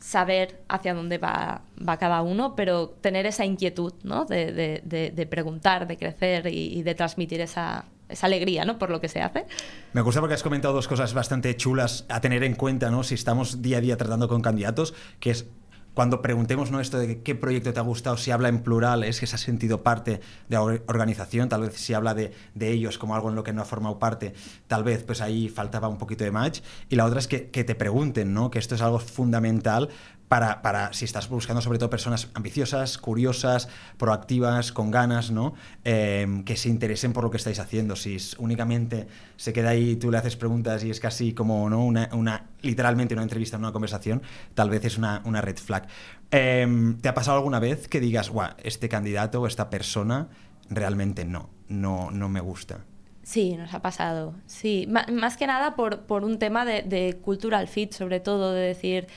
saber 0.00 0.60
hacia 0.68 0.92
dónde 0.92 1.18
va, 1.18 1.62
va 1.86 1.96
cada 1.98 2.22
uno, 2.22 2.56
pero 2.56 2.88
tener 2.88 3.26
esa 3.26 3.44
inquietud 3.44 3.94
¿no? 4.02 4.24
de, 4.24 4.52
de, 4.52 5.10
de, 5.14 5.26
preguntar, 5.26 5.86
de 5.86 5.96
crecer 5.96 6.46
y 6.48 6.82
de 6.82 6.94
transmitir 6.94 7.40
esa, 7.40 7.84
esa 8.10 8.26
alegría, 8.26 8.64
¿no? 8.64 8.78
Por 8.78 8.90
lo 8.90 9.00
que 9.00 9.08
se 9.08 9.20
hace. 9.20 9.46
Me 9.92 10.00
gusta 10.00 10.20
porque 10.20 10.34
has 10.34 10.42
comentado 10.42 10.74
dos 10.74 10.88
cosas 10.88 11.14
bastante 11.14 11.56
chulas 11.56 12.06
a 12.08 12.20
tener 12.20 12.44
en 12.44 12.54
cuenta, 12.54 12.90
¿no? 12.90 13.02
Si 13.02 13.14
estamos 13.14 13.62
día 13.62 13.78
a 13.78 13.80
día 13.80 13.96
tratando 13.96 14.28
con 14.28 14.42
candidatos, 14.42 14.94
que 15.18 15.30
es 15.30 15.46
cuando 15.94 16.22
preguntemos 16.22 16.70
¿no? 16.70 16.80
esto 16.80 16.98
de 16.98 17.22
qué 17.22 17.34
proyecto 17.34 17.72
te 17.72 17.80
ha 17.80 17.82
gustado, 17.82 18.16
si 18.16 18.30
habla 18.30 18.48
en 18.48 18.62
plural, 18.62 19.04
es 19.04 19.20
que 19.20 19.26
se 19.26 19.34
ha 19.34 19.38
sentido 19.38 19.82
parte 19.82 20.20
de 20.48 20.56
la 20.56 20.62
organización, 20.62 21.48
tal 21.48 21.62
vez 21.62 21.74
si 21.76 21.94
habla 21.94 22.14
de, 22.14 22.32
de, 22.54 22.70
ellos 22.70 22.96
como 22.96 23.14
algo 23.14 23.28
en 23.28 23.34
lo 23.34 23.42
que 23.42 23.52
no 23.52 23.62
ha 23.62 23.64
formado 23.64 23.98
parte, 23.98 24.32
tal 24.66 24.84
vez 24.84 25.02
pues 25.02 25.20
ahí 25.20 25.48
faltaba 25.48 25.88
un 25.88 25.98
poquito 25.98 26.24
de 26.24 26.30
match. 26.30 26.60
Y 26.88 26.96
la 26.96 27.04
otra 27.04 27.18
es 27.18 27.26
que, 27.26 27.50
que 27.50 27.64
te 27.64 27.74
pregunten, 27.74 28.32
¿no? 28.32 28.50
que 28.50 28.58
esto 28.58 28.76
es 28.76 28.82
algo 28.82 28.98
fundamental 28.98 29.88
para, 30.30 30.62
para, 30.62 30.92
si 30.92 31.06
estás 31.06 31.28
buscando 31.28 31.60
sobre 31.60 31.80
todo 31.80 31.90
personas 31.90 32.28
ambiciosas, 32.34 32.98
curiosas, 32.98 33.68
proactivas, 33.98 34.70
con 34.70 34.92
ganas, 34.92 35.32
¿no? 35.32 35.54
Em, 35.82 36.44
que 36.44 36.54
se 36.56 36.68
interesen 36.68 37.12
por 37.12 37.24
lo 37.24 37.32
que 37.32 37.36
estáis 37.36 37.58
haciendo. 37.58 37.96
Si 37.96 38.16
únicamente 38.38 39.08
se 39.36 39.52
queda 39.52 39.70
ahí, 39.70 39.96
tú 39.96 40.08
le 40.12 40.18
haces 40.18 40.36
preguntas 40.36 40.84
y 40.84 40.90
es 40.90 41.00
casi 41.00 41.34
como 41.34 41.68
¿no? 41.68 41.84
una, 41.84 42.08
una 42.12 42.46
literalmente 42.62 43.12
una 43.14 43.24
entrevista, 43.24 43.56
una 43.56 43.72
conversación, 43.72 44.22
tal 44.54 44.70
vez 44.70 44.84
es 44.84 44.98
una, 44.98 45.20
una 45.24 45.40
red 45.40 45.56
flag. 45.56 45.88
Em, 46.30 46.96
¿Te 46.98 47.08
ha 47.08 47.14
pasado 47.14 47.38
alguna 47.38 47.58
vez 47.58 47.88
que 47.88 47.98
digas, 47.98 48.30
Guau, 48.30 48.50
este 48.62 48.88
candidato 48.88 49.40
o 49.40 49.48
esta 49.48 49.68
persona 49.68 50.28
realmente 50.68 51.24
no, 51.24 51.50
no, 51.66 52.12
no 52.12 52.28
me 52.28 52.40
gusta? 52.40 52.84
Sí, 53.24 53.56
nos 53.56 53.74
ha 53.74 53.82
pasado. 53.82 54.34
Sí, 54.46 54.88
más 54.88 55.36
que 55.36 55.48
nada 55.48 55.74
por, 55.74 56.02
por 56.02 56.22
un 56.22 56.38
tema 56.38 56.64
de, 56.64 56.82
de 56.82 57.18
cultural 57.20 57.66
fit, 57.66 57.92
sobre 57.94 58.20
todo, 58.20 58.52
de 58.52 58.60
decir 58.60 59.08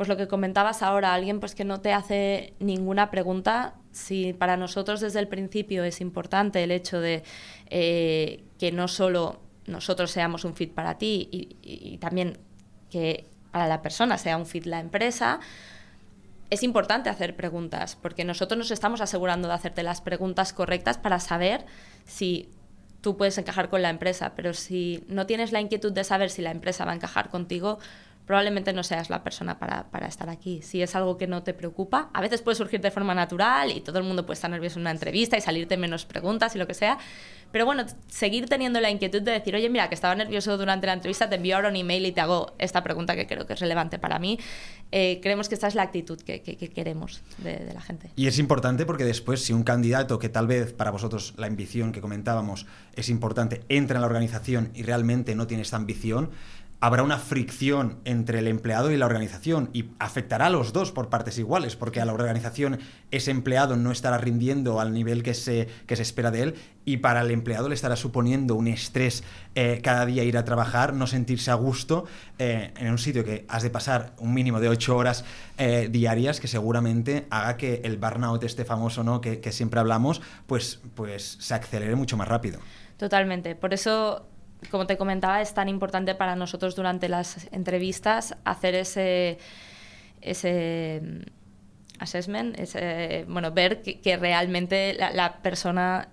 pues 0.00 0.08
lo 0.08 0.16
que 0.16 0.28
comentabas 0.28 0.82
ahora, 0.82 1.12
alguien 1.12 1.40
pues 1.40 1.54
que 1.54 1.66
no 1.66 1.82
te 1.82 1.92
hace 1.92 2.54
ninguna 2.58 3.10
pregunta, 3.10 3.74
si 3.92 4.32
para 4.32 4.56
nosotros 4.56 5.02
desde 5.02 5.18
el 5.18 5.28
principio 5.28 5.84
es 5.84 6.00
importante 6.00 6.64
el 6.64 6.70
hecho 6.70 7.02
de 7.02 7.22
eh, 7.66 8.42
que 8.58 8.72
no 8.72 8.88
solo 8.88 9.42
nosotros 9.66 10.10
seamos 10.10 10.46
un 10.46 10.56
fit 10.56 10.72
para 10.72 10.96
ti 10.96 11.28
y, 11.30 11.98
también 11.98 12.38
que 12.88 13.26
para 13.50 13.68
la 13.68 13.82
persona 13.82 14.16
sea 14.16 14.38
un 14.38 14.46
fit 14.46 14.64
la 14.64 14.80
empresa, 14.80 15.38
es 16.48 16.62
importante 16.62 17.10
hacer 17.10 17.36
preguntas, 17.36 17.98
porque 18.00 18.24
nosotros 18.24 18.56
nos 18.56 18.70
estamos 18.70 19.02
asegurando 19.02 19.48
de 19.48 19.54
hacerte 19.54 19.82
las 19.82 20.00
preguntas 20.00 20.54
correctas 20.54 20.96
para 20.96 21.20
saber 21.20 21.66
si 22.06 22.48
tú 23.02 23.18
puedes 23.18 23.36
encajar 23.36 23.68
con 23.68 23.82
la 23.82 23.90
empresa, 23.90 24.32
pero 24.34 24.54
si 24.54 25.04
no 25.08 25.26
tienes 25.26 25.52
la 25.52 25.60
inquietud 25.60 25.92
de 25.92 26.04
saber 26.04 26.30
si 26.30 26.40
la 26.40 26.52
empresa 26.52 26.86
va 26.86 26.92
a 26.92 26.94
encajar 26.94 27.28
contigo, 27.28 27.78
probablemente 28.30 28.72
no 28.72 28.84
seas 28.84 29.10
la 29.10 29.24
persona 29.24 29.58
para, 29.58 29.90
para, 29.90 30.06
estar 30.06 30.30
aquí. 30.30 30.62
Si 30.62 30.80
es 30.80 30.94
algo 30.94 31.18
que 31.18 31.26
no 31.26 31.42
te 31.42 31.52
preocupa, 31.52 32.10
a 32.14 32.20
veces 32.20 32.42
puede 32.42 32.54
surgir 32.54 32.80
de 32.80 32.92
forma 32.92 33.12
natural 33.12 33.72
y 33.72 33.80
todo 33.80 33.98
el 33.98 34.04
mundo 34.04 34.24
puede 34.24 34.34
estar 34.34 34.48
nervioso 34.48 34.78
en 34.78 34.82
una 34.82 34.92
entrevista 34.92 35.36
y 35.36 35.40
salirte 35.40 35.76
menos 35.76 36.04
preguntas 36.04 36.54
y 36.54 36.58
lo 36.58 36.68
que 36.68 36.74
sea. 36.74 36.96
Pero 37.50 37.66
bueno, 37.66 37.84
seguir 38.06 38.48
teniendo 38.48 38.80
la 38.80 38.88
inquietud 38.88 39.20
de 39.20 39.32
decir, 39.32 39.56
oye, 39.56 39.68
mira, 39.68 39.88
que 39.88 39.96
estaba 39.96 40.14
nervioso 40.14 40.56
durante 40.56 40.86
la 40.86 40.92
entrevista, 40.92 41.28
te 41.28 41.34
envío 41.34 41.56
ahora 41.56 41.70
un 41.70 41.74
email 41.74 42.06
y 42.06 42.12
te 42.12 42.20
hago 42.20 42.54
esta 42.58 42.84
pregunta 42.84 43.16
que 43.16 43.26
creo 43.26 43.48
que 43.48 43.54
es 43.54 43.58
relevante 43.58 43.98
para 43.98 44.20
mí. 44.20 44.38
Eh, 44.92 45.18
creemos 45.20 45.48
que 45.48 45.56
esta 45.56 45.66
es 45.66 45.74
la 45.74 45.82
actitud 45.82 46.20
que, 46.20 46.40
que, 46.40 46.56
queremos 46.56 47.22
de, 47.38 47.56
de, 47.56 47.74
la 47.74 47.80
gente. 47.80 48.10
Y 48.14 48.28
es 48.28 48.38
importante 48.38 48.86
porque 48.86 49.02
después, 49.04 49.42
si 49.42 49.52
un 49.52 49.64
candidato 49.64 50.20
que 50.20 50.28
tal 50.28 50.46
vez 50.46 50.72
para 50.72 50.92
vosotros 50.92 51.34
la 51.36 51.48
ambición 51.48 51.90
que 51.90 52.00
comentábamos 52.00 52.66
es 52.94 53.08
importante, 53.08 53.62
entra 53.68 53.96
en 53.96 54.02
la 54.02 54.06
organización 54.06 54.70
y 54.72 54.84
realmente 54.84 55.34
no 55.34 55.48
tiene 55.48 55.64
esta 55.64 55.76
ambición, 55.76 56.30
habrá 56.80 57.02
una 57.02 57.18
fricción 57.18 58.00
entre 58.04 58.38
el 58.38 58.48
empleado 58.48 58.90
y 58.90 58.96
la 58.96 59.06
organización 59.06 59.68
y 59.72 59.90
afectará 59.98 60.46
a 60.46 60.50
los 60.50 60.72
dos 60.72 60.92
por 60.92 61.10
partes 61.10 61.38
iguales, 61.38 61.76
porque 61.76 62.00
a 62.00 62.06
la 62.06 62.14
organización 62.14 62.78
ese 63.10 63.30
empleado 63.30 63.76
no 63.76 63.92
estará 63.92 64.16
rindiendo 64.16 64.80
al 64.80 64.94
nivel 64.94 65.22
que 65.22 65.34
se, 65.34 65.68
que 65.86 65.96
se 65.96 66.02
espera 66.02 66.30
de 66.30 66.42
él 66.42 66.54
y 66.86 66.96
para 66.96 67.20
el 67.20 67.30
empleado 67.30 67.68
le 67.68 67.74
estará 67.74 67.96
suponiendo 67.96 68.54
un 68.54 68.66
estrés 68.66 69.22
eh, 69.54 69.80
cada 69.82 70.06
día 70.06 70.24
ir 70.24 70.38
a 70.38 70.44
trabajar, 70.44 70.94
no 70.94 71.06
sentirse 71.06 71.50
a 71.50 71.54
gusto 71.54 72.06
eh, 72.38 72.72
en 72.76 72.90
un 72.90 72.98
sitio 72.98 73.24
que 73.24 73.44
has 73.48 73.62
de 73.62 73.70
pasar 73.70 74.14
un 74.18 74.32
mínimo 74.32 74.58
de 74.58 74.70
ocho 74.70 74.96
horas 74.96 75.24
eh, 75.58 75.88
diarias 75.90 76.40
que 76.40 76.48
seguramente 76.48 77.26
haga 77.28 77.58
que 77.58 77.82
el 77.84 77.98
burnout 77.98 78.42
este 78.44 78.64
famoso 78.64 79.04
¿no? 79.04 79.20
que, 79.20 79.40
que 79.40 79.52
siempre 79.52 79.80
hablamos 79.80 80.22
pues, 80.46 80.80
pues 80.94 81.36
se 81.40 81.54
acelere 81.54 81.94
mucho 81.94 82.16
más 82.16 82.28
rápido. 82.28 82.58
Totalmente. 82.96 83.54
Por 83.54 83.72
eso 83.72 84.29
como 84.70 84.86
te 84.86 84.96
comentaba, 84.96 85.40
es 85.40 85.54
tan 85.54 85.68
importante 85.68 86.14
para 86.14 86.36
nosotros 86.36 86.76
durante 86.76 87.08
las 87.08 87.48
entrevistas 87.52 88.36
hacer 88.44 88.74
ese, 88.74 89.38
ese 90.20 91.00
mm, 91.02 92.02
assessment, 92.02 92.58
ese, 92.58 93.24
bueno, 93.28 93.52
ver 93.52 93.82
que, 93.82 94.16
realmente 94.16 94.94
la, 94.94 95.38
persona 95.42 96.08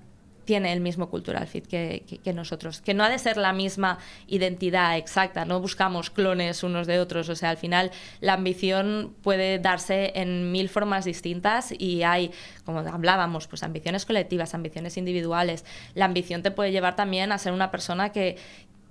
tiene 0.48 0.72
el 0.72 0.80
mismo 0.80 1.10
cultural 1.10 1.46
fit 1.46 1.68
que, 1.68 2.34
nosotros, 2.34 2.80
que 2.80 2.94
no 2.94 3.04
ha 3.04 3.10
de 3.10 3.20
ser 3.20 3.36
la 3.36 3.52
misma 3.52 4.00
identidad 4.28 4.98
exacta, 4.98 5.44
no 5.44 5.60
buscamos 5.60 6.10
clones 6.10 6.64
unos 6.64 6.88
de 6.88 7.00
otros, 7.00 7.28
o 7.28 7.36
sea, 7.36 7.50
al 7.50 7.58
final 7.58 7.92
la 8.22 8.34
ambición 8.34 9.14
puede 9.22 9.60
darse 9.60 10.14
en 10.16 10.54
mil 10.54 10.70
formas 10.70 11.04
distintas 11.04 11.74
y 11.78 12.04
hay, 12.04 12.32
como 12.64 12.80
hablábamos, 12.80 13.48
pues 13.48 13.62
ambiciones 13.62 14.06
colectivas, 14.06 14.54
ambiciones 14.54 14.96
individuales. 14.96 15.66
La 15.94 16.06
ambición 16.06 16.42
te 16.44 16.52
puede 16.52 16.72
llevar 16.72 16.96
también 16.96 17.34
a 17.34 17.38
ser 17.38 17.52
una 17.52 17.70
persona 17.70 18.14
que, 18.14 18.38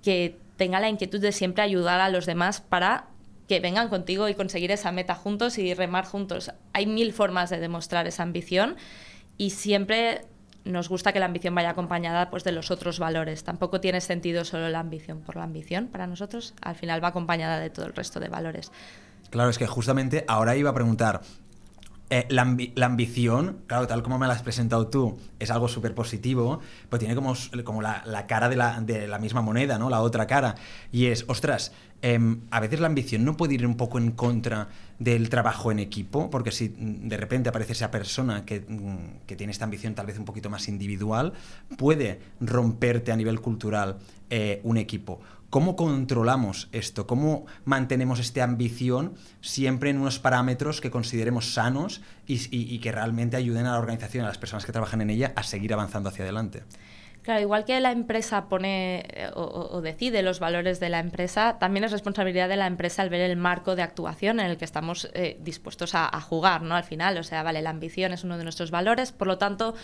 que 0.03 0.37
tenga 0.59 0.79
la 0.79 0.91
inquietud 0.91 1.21
de 1.21 1.33
siempre 1.33 1.65
ayudar 1.65 2.01
a 2.01 2.11
los 2.11 2.27
demás 2.27 2.61
para 2.61 3.07
que 3.49 3.61
vengan 3.61 3.89
contigo 3.89 4.29
y 4.29 4.35
conseguir 4.35 4.73
esa 4.73 4.93
meta 4.93 5.15
juntos 5.15 5.57
y 5.57 5.73
remar 5.73 6.05
juntos. 6.05 6.53
Hay 6.75 6.85
mil 6.85 7.15
formas 7.15 7.49
de 7.49 7.59
demostrar 7.61 8.07
esa 8.07 8.25
ambición 8.25 8.77
y 9.39 9.51
siempre 9.51 10.27
nos 10.67 10.89
gusta 10.89 11.13
que 11.13 11.21
la 11.21 11.27
ambición 11.27 11.55
vaya 11.55 11.71
acompañada 11.71 12.31
pues, 12.31 12.45
de 12.45 12.53
los 12.53 12.71
otros 12.71 12.99
valores. 12.99 13.45
Tampoco 13.45 13.81
tiene 13.81 14.01
sentido 14.01 14.45
solo 14.45 14.69
la 14.69 14.81
ambición 14.81 15.21
por 15.21 15.37
la 15.37 15.45
ambición 15.45 15.87
para 15.87 16.07
nosotros. 16.07 16.55
Al 16.61 16.75
final 16.75 17.03
va 17.03 17.09
acompañada 17.09 17.59
de 17.59 17.71
todo 17.71 17.87
el 17.87 17.95
resto 17.95 18.21
de 18.21 18.29
valores. 18.29 18.73
Claro, 19.31 19.51
es 19.51 19.59
que 19.59 19.67
justamente 19.67 20.25
ahora 20.29 20.57
iba 20.57 20.71
a 20.71 20.75
preguntar, 20.75 21.23
eh, 22.09 22.25
la, 22.29 22.57
la, 22.77 22.87
ambición, 22.87 23.63
claro, 23.67 23.89
tal 23.89 24.05
como 24.05 24.17
me 24.17 24.29
la 24.29 24.35
has 24.35 24.43
presentado 24.43 24.87
tú, 24.87 25.19
es 25.41 25.51
algo 25.51 25.67
súper 25.67 25.93
positivo, 25.93 26.61
pero 26.89 27.01
tiene 27.01 27.17
como, 27.17 27.35
como 27.65 27.83
la, 27.83 28.05
la 28.07 28.29
cara 28.29 28.49
de 28.49 28.55
la, 28.55 28.81
de 28.81 29.09
la, 29.09 29.19
misma 29.19 29.43
moneda, 29.43 29.77
¿no? 29.77 29.91
La 29.91 30.01
otra 30.01 30.29
cara. 30.29 30.55
Y 30.93 31.07
es, 31.07 31.25
ostras, 31.27 31.73
eh, 32.03 32.37
a 32.53 32.61
veces 32.61 32.79
la 32.79 32.87
ambición 32.87 33.25
no 33.25 33.37
puede 33.37 33.55
ir 33.55 33.67
un 33.67 33.77
poco 33.77 33.99
en 33.99 34.13
contra 34.13 34.69
del 34.99 35.29
trabajo 35.29 35.71
en 35.71 35.79
equipo, 35.79 36.31
porque 36.31 36.50
si 36.50 36.75
de 36.79 37.17
repente 37.17 37.49
aparece 37.49 37.73
esa 37.73 37.91
persona 37.91 38.45
que, 38.45 38.65
que 39.26 39.37
tiene 39.37 39.50
esta 39.50 39.65
ambición 39.65 39.95
tal 39.95 40.07
vez 40.07 40.19
un 40.19 40.25
poquito 40.25 40.50
más 40.50 40.69
individual, 40.69 41.35
puede 41.76 42.21
romperte 42.41 43.12
a 43.12 43.17
nivel 43.17 43.41
cultural 43.41 43.99
eh, 44.31 44.61
un 44.65 44.76
equipo. 44.76 45.21
¿Cómo 45.50 45.76
controlamos 45.76 46.69
esto? 46.73 47.07
¿Cómo 47.07 47.47
mantenemos 47.65 48.19
esta 48.19 48.43
ambición 48.43 49.15
siempre 49.41 49.91
en 49.91 49.99
unos 49.99 50.19
parámetros 50.19 50.81
que 50.81 50.91
consideremos 50.91 51.55
sanos 51.55 52.03
y, 52.26 52.79
que 52.81 52.91
realmente 52.91 53.37
ayuden 53.37 53.67
a 53.67 53.73
la 53.73 53.79
organización, 53.79 54.25
a 54.25 54.29
las 54.29 54.38
personas 54.38 54.67
que 54.67 54.73
trabajan 54.73 55.00
en 55.03 55.11
ella, 55.11 55.33
a 55.37 55.45
seguir 55.45 55.73
avanzando 55.73 56.09
hacia 56.09 56.25
adelante? 56.25 56.65
Claro, 57.26 57.40
igual 57.40 57.64
que 57.64 57.80
la 57.80 57.90
empresa 57.90 58.49
pone 58.49 59.04
eh, 59.09 59.30
o, 59.35 59.80
decide 59.80 60.23
los 60.23 60.38
valores 60.38 60.78
de 60.78 60.88
la 60.88 61.00
empresa, 61.00 61.59
también 61.59 61.83
es 61.83 61.90
responsabilidad 61.90 62.49
de 62.49 62.54
la 62.54 62.68
empresa 62.68 63.02
el 63.02 63.09
ver 63.11 63.21
el 63.21 63.37
marco 63.37 63.75
de 63.75 63.83
actuación 63.83 64.38
en 64.38 64.47
el 64.47 64.56
que 64.56 64.64
estamos 64.64 65.11
eh, 65.12 65.37
dispuestos 65.40 65.97
a, 65.97 66.21
jugar, 66.21 66.62
¿no? 66.62 66.76
Al 66.76 66.85
final, 66.85 67.18
o 67.18 67.25
sea, 67.25 67.42
vale, 67.42 67.62
la 67.62 67.71
ambición 67.71 68.12
es 68.12 68.23
uno 68.23 68.38
de 68.38 68.45
nuestros 68.45 68.71
valores, 68.71 69.11
por 69.11 69.26
lo 69.26 69.38
tanto, 69.38 69.75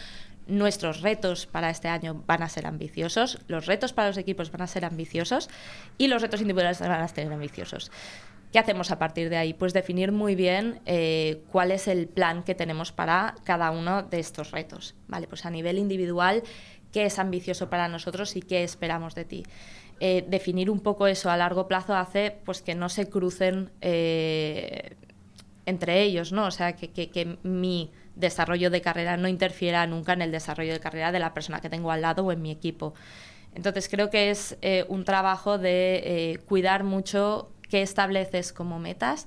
nuestros 0.47 1.01
retos 1.01 1.47
para 1.47 1.69
este 1.69 1.89
año 1.89 2.23
van 2.29 2.45
a 2.45 2.49
ser 2.49 2.65
ambiciosos, 2.65 3.41
los 3.49 3.67
retos 3.67 3.93
para 3.93 4.07
los 4.07 4.19
equipos 4.19 4.53
van 4.53 4.63
a 4.63 4.69
ser 4.69 4.85
ambiciosos 4.85 5.51
y 5.99 6.07
los 6.07 6.23
retos 6.23 6.43
individuales 6.43 6.79
van 6.79 6.93
a 6.93 7.09
ser 7.09 7.33
ambiciosos. 7.33 7.91
¿Qué 8.53 8.59
hacemos 8.59 8.91
a 8.91 8.99
partir 8.99 9.31
de 9.31 9.39
ahí? 9.39 9.55
Pues 9.55 9.73
definir 9.73 10.13
muy 10.13 10.35
bien 10.35 10.81
eh, 10.85 11.43
cuál 11.51 11.71
es 11.71 11.89
el 11.89 12.07
plan 12.07 12.43
que 12.43 12.55
tenemos 12.55 12.93
para 12.93 13.35
cada 13.45 13.71
uno 13.71 14.03
de 14.03 14.21
estos 14.21 14.51
retos. 14.51 14.95
Vale, 15.09 15.27
pues 15.27 15.47
a 15.47 15.51
nivel 15.51 15.79
individual, 15.79 16.43
qué 16.93 17.07
es 17.07 17.19
ambicioso 17.19 17.71
para 17.71 17.89
nosotros 17.89 18.37
y 18.37 18.43
qué 18.43 18.63
esperamos 18.63 19.15
de 19.15 19.25
ti. 19.25 19.43
Eh, 20.01 20.27
definir 20.29 20.69
un 20.69 20.81
poco 20.81 21.07
eso 21.07 21.31
a 21.31 21.37
largo 21.39 21.67
plazo 21.67 21.95
hace 21.95 22.37
pues 22.45 22.61
que 22.61 22.75
no 22.75 22.91
se 22.91 23.09
crucen 23.09 23.71
eh, 23.81 24.97
entre 25.65 26.03
ellos, 26.03 26.33
¿no? 26.33 26.45
O 26.45 26.51
sea, 26.51 26.77
que, 26.77 26.91
que, 26.91 27.39
mi 27.43 27.91
desarrollo 28.17 28.69
de 28.69 28.83
carrera 28.83 29.17
no 29.17 29.29
interfiera 29.29 29.87
nunca 29.87 30.13
en 30.13 30.21
el 30.21 30.31
desarrollo 30.31 30.75
de 30.75 30.81
carrera 30.81 31.11
de 31.11 31.21
la 31.21 31.33
persona 31.33 31.63
que 31.63 31.71
tengo 31.71 31.91
al 31.91 32.03
lado 32.03 32.27
o 32.27 32.33
en 32.33 32.43
mi 32.43 32.51
equipo. 32.51 32.93
Entonces 33.55 33.89
creo 33.89 34.11
que 34.11 34.31
es 34.31 34.59
eh, 34.61 34.85
un 34.89 35.05
trabajo 35.05 35.57
de 35.57 36.41
cuidar 36.47 36.85
mucho 36.85 37.52
qué 37.73 37.81
estableces 37.81 38.53
como 38.53 38.79
metas 38.79 39.27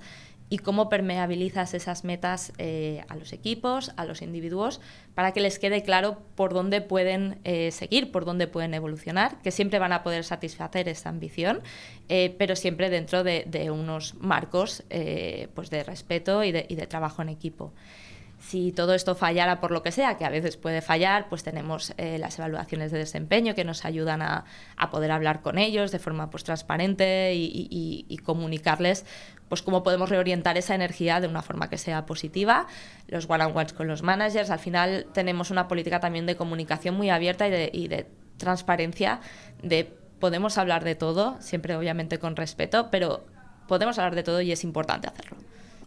y 0.51 0.59
cómo 0.59 0.87
permeabilizas 0.87 1.73
esas 1.73 2.03
metas 2.03 2.53
eh, 2.59 3.03
a 3.07 3.15
los 3.15 3.33
equipos, 3.33 3.91
a 3.97 4.05
los 4.05 4.21
individuos, 4.21 4.81
para 5.15 5.31
que 5.31 5.41
les 5.41 5.57
quede 5.57 5.81
claro 5.81 6.19
por 6.35 6.53
dónde 6.53 6.79
pueden 6.81 7.39
eh, 7.43 7.71
seguir, 7.71 8.11
por 8.11 8.23
dónde 8.23 8.45
pueden 8.45 8.75
evolucionar, 8.75 9.41
que 9.41 9.49
siempre 9.49 9.79
van 9.79 9.93
a 9.93 10.03
poder 10.03 10.23
satisfacer 10.23 10.87
esa 10.87 11.09
ambición, 11.09 11.63
eh, 12.07 12.35
pero 12.37 12.55
siempre 12.55 12.91
dentro 12.91 13.23
de, 13.23 13.71
unos 13.71 14.13
marcos 14.13 14.83
pues 15.55 15.71
de 15.71 15.83
respeto 15.83 16.43
y 16.43 16.51
de 16.51 16.87
trabajo 16.87 17.23
en 17.23 17.29
equipo. 17.29 17.73
Si 18.47 18.71
todo 18.71 18.93
esto 18.93 19.15
fallara 19.15 19.59
por 19.59 19.71
lo 19.71 19.81
que 19.81 19.91
sea, 19.91 20.17
que 20.17 20.25
a 20.25 20.29
veces 20.29 20.55
puede 20.55 20.83
fallar, 20.83 21.29
pues 21.29 21.41
tenemos 21.41 21.95
eh, 21.97 22.19
las 22.19 22.37
evaluaciones 22.37 22.91
de 22.91 22.99
desempeño 22.99 23.55
que 23.55 23.63
nos 23.63 23.85
ayudan 23.85 24.21
a, 24.21 24.45
poder 24.91 25.11
hablar 25.11 25.41
con 25.41 25.57
ellos 25.57 25.91
de 25.91 25.97
forma 25.97 26.29
pues, 26.29 26.43
transparente 26.43 27.33
y, 27.33 28.19
comunicarles 28.23 29.05
pues 29.49 29.61
cómo 29.61 29.83
podemos 29.83 30.09
reorientar 30.09 30.57
esa 30.57 30.75
energía 30.75 31.19
de 31.21 31.27
una 31.27 31.41
forma 31.41 31.69
que 31.69 31.79
sea 31.79 32.05
positiva. 32.05 32.67
Los 33.07 33.27
one-on-ones 33.27 33.73
con 33.73 33.87
los 33.87 34.03
managers, 34.03 34.51
al 34.51 34.59
final 34.59 35.07
tenemos 35.11 35.49
una 35.49 35.67
política 35.67 35.99
también 35.99 36.27
de 36.27 36.35
comunicación 36.35 36.95
muy 36.95 37.09
abierta 37.09 37.47
y 37.47 37.51
de, 37.51 37.69
y 37.73 37.87
de 37.87 38.07
transparencia, 38.37 39.21
de 39.63 39.91
podemos 40.19 40.59
hablar 40.59 40.83
de 40.83 40.93
todo, 40.93 41.35
siempre 41.41 41.75
obviamente 41.75 42.19
con 42.19 42.35
respeto, 42.35 42.89
pero 42.91 43.25
podemos 43.67 43.97
hablar 43.97 44.13
de 44.13 44.23
todo 44.23 44.41
y 44.41 44.51
es 44.51 44.63
importante 44.63 45.07
hacerlo. 45.07 45.37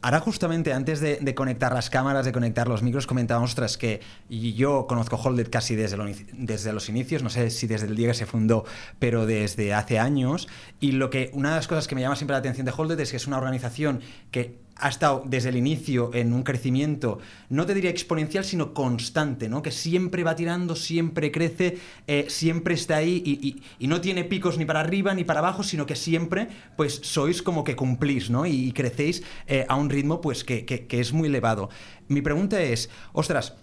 Ahora 0.00 0.20
justamente 0.20 0.72
antes 0.72 1.00
de, 1.00 1.34
conectar 1.34 1.72
las 1.72 1.90
cámaras, 1.90 2.24
de 2.24 2.32
conectar 2.32 2.68
los 2.68 2.82
micros, 2.82 3.06
comentábamos 3.06 3.54
tras 3.54 3.76
que 3.76 4.00
yo 4.28 4.86
conozco 4.86 5.16
Holded 5.16 5.48
casi 5.50 5.74
desde, 5.74 5.96
desde 6.32 6.72
los 6.72 6.88
inicios, 6.88 7.22
no 7.22 7.30
sé 7.30 7.50
si 7.50 7.66
desde 7.66 7.86
el 7.86 7.96
día 7.96 8.08
que 8.08 8.14
se 8.14 8.26
fundó, 8.26 8.64
pero 8.98 9.26
desde 9.26 9.74
hace 9.74 9.98
años. 9.98 10.48
Y 10.78 10.92
lo 10.92 11.10
que 11.10 11.30
una 11.34 11.50
de 11.50 11.56
las 11.56 11.66
cosas 11.66 11.88
que 11.88 11.94
me 11.94 12.00
llama 12.00 12.16
siempre 12.16 12.34
la 12.34 12.38
atención 12.38 12.64
de 12.64 12.72
Holded 12.76 13.00
es 13.00 13.10
que 13.10 13.16
es 13.16 13.26
una 13.26 13.38
organización 13.38 14.00
que 14.30 14.67
ha 14.78 14.88
estado 14.88 15.22
desde 15.26 15.48
el 15.48 15.56
inicio 15.56 16.10
en 16.14 16.32
un 16.32 16.42
crecimiento, 16.42 17.18
no 17.48 17.66
te 17.66 17.74
diría 17.74 17.90
exponencial, 17.90 18.44
sino 18.44 18.74
constante, 18.74 19.48
¿no? 19.48 19.62
Que 19.62 19.70
siempre 19.70 20.24
va 20.24 20.36
tirando, 20.36 20.76
siempre 20.76 21.32
crece, 21.32 21.78
eh, 22.06 22.26
siempre 22.28 22.74
está 22.74 22.96
ahí 22.96 23.22
y, 23.24 23.86
no 23.88 24.00
tiene 24.00 24.24
picos 24.24 24.58
ni 24.58 24.66
para 24.66 24.80
arriba 24.80 25.14
ni 25.14 25.24
para 25.24 25.40
abajo, 25.40 25.62
sino 25.62 25.86
que 25.86 25.96
siempre, 25.96 26.48
pues, 26.76 27.00
sois 27.02 27.42
como 27.42 27.64
que 27.64 27.74
cumplís, 27.74 28.28
¿no? 28.30 28.46
Y, 28.46 28.72
crecéis 28.72 29.22
eh, 29.46 29.64
a 29.68 29.76
un 29.76 29.88
ritmo, 29.90 30.20
pues, 30.20 30.44
que, 30.44 30.64
que 30.64 31.00
es 31.00 31.12
muy 31.12 31.28
elevado. 31.28 31.70
Mi 32.06 32.20
pregunta 32.20 32.60
es, 32.60 32.90
ostras, 33.12 33.54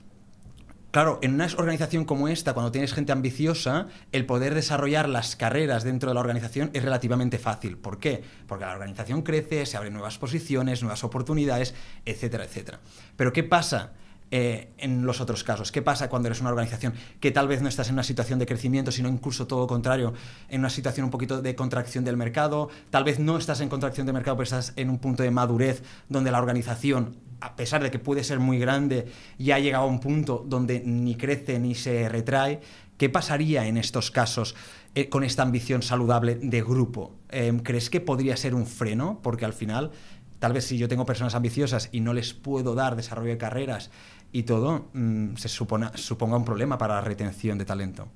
Claro, 0.96 1.20
en 1.22 1.34
una 1.34 1.46
organización 1.58 2.06
como 2.06 2.30
esta, 2.30 2.54
cuando 2.54 2.72
tienes 2.72 2.94
gente 2.94 3.12
ambiciosa, 3.12 3.88
el 4.14 4.26
poder 4.26 4.56
desarrollar 4.56 5.10
las 5.10 5.36
carreras 5.36 5.84
dentro 5.84 6.10
de 6.10 6.14
la 6.14 6.22
organización 6.22 6.70
es 6.72 6.84
relativamente 6.84 7.38
fácil. 7.38 7.76
¿Por 7.76 8.00
qué? 8.00 8.24
Porque 8.48 8.64
la 8.64 8.72
organización 8.72 9.22
crece, 9.22 9.66
se 9.66 9.76
abren 9.76 9.92
nuevas 9.92 10.18
posiciones, 10.18 10.84
nuevas 10.84 11.04
oportunidades, 11.04 11.76
etcétera, 12.06 12.46
etcétera. 12.46 12.80
Pero 13.18 13.34
¿qué 13.34 13.44
pasa? 13.44 13.92
Eh, 14.32 14.74
en 14.78 15.06
los 15.06 15.22
otros 15.22 15.44
casos? 15.44 15.72
¿Qué 15.72 15.82
pasa 15.82 16.10
cuando 16.10 16.28
eres 16.28 16.42
una 16.42 16.50
organización 16.50 16.94
que 17.20 17.32
tal 17.32 17.48
vez 17.50 17.62
no 17.62 17.68
estás 17.68 17.90
en 17.90 17.94
una 17.96 18.04
situación 18.04 18.40
de 18.40 18.46
crecimiento, 18.46 18.92
sino 18.92 19.08
incluso 19.10 19.48
todo 19.48 19.60
lo 19.60 19.68
contrario, 19.68 20.14
en 20.50 20.62
una 20.62 20.70
situación 20.70 21.04
un 21.04 21.12
poquito 21.12 21.42
de 21.42 21.56
contracción 21.56 22.06
del 22.06 22.16
mercado? 22.16 22.70
Tal 22.90 23.04
vez 23.04 23.20
no 23.20 23.38
estás 23.38 23.60
en 23.60 23.68
contracción 23.68 24.08
del 24.08 24.14
mercado, 24.14 24.38
pero 24.38 24.46
estás 24.46 24.72
en 24.78 24.90
un 24.90 25.00
punto 25.00 25.24
de 25.24 25.30
madurez 25.30 25.84
donde 26.10 26.32
la 26.32 26.40
organización, 26.40 27.18
a 27.42 27.56
pesar 27.56 27.84
de 27.84 27.92
que 27.92 28.00
puede 28.00 28.24
ser 28.24 28.40
muy 28.40 28.60
grande, 28.60 29.08
ya 29.38 29.56
ha 29.56 29.60
llegado 29.60 29.86
a 29.86 29.88
un 29.88 30.00
punto 30.00 30.44
donde 30.48 30.82
ni 30.86 31.16
crece 31.16 31.60
ni 31.60 31.76
se 31.76 32.10
retrae. 32.10 32.62
¿Qué 32.98 33.10
pasaría 33.10 33.68
en 33.68 33.78
estos 33.78 34.10
casos 34.10 34.56
eh, 34.96 35.10
con 35.10 35.24
esta 35.24 35.44
ambición 35.44 35.82
saludable 35.82 36.36
de 36.36 36.62
grupo? 36.62 37.12
Em, 37.30 37.60
¿Crees 37.60 37.90
que 37.90 38.00
podría 38.00 38.38
ser 38.38 38.56
un 38.56 38.66
freno? 38.66 39.20
Porque 39.22 39.46
al 39.46 39.54
final 39.54 39.92
tal 40.40 40.54
vez 40.54 40.66
si 40.66 40.78
yo 40.78 40.88
tengo 40.88 41.06
personas 41.06 41.36
ambiciosas 41.36 41.90
y 41.92 42.02
no 42.02 42.14
les 42.14 42.34
puedo 42.34 42.76
dar 42.76 42.96
desarrollo 42.96 43.32
de 43.32 43.38
carreras 43.38 43.90
y 44.32 44.44
todo, 44.44 44.90
mm, 44.94 45.36
se 45.38 45.50
suponga 45.50 46.38
un 46.38 46.46
problema 46.46 46.78
para 46.78 46.96
la 46.96 47.02
retención 47.02 47.58
de 47.58 47.66
talento. 47.66 48.08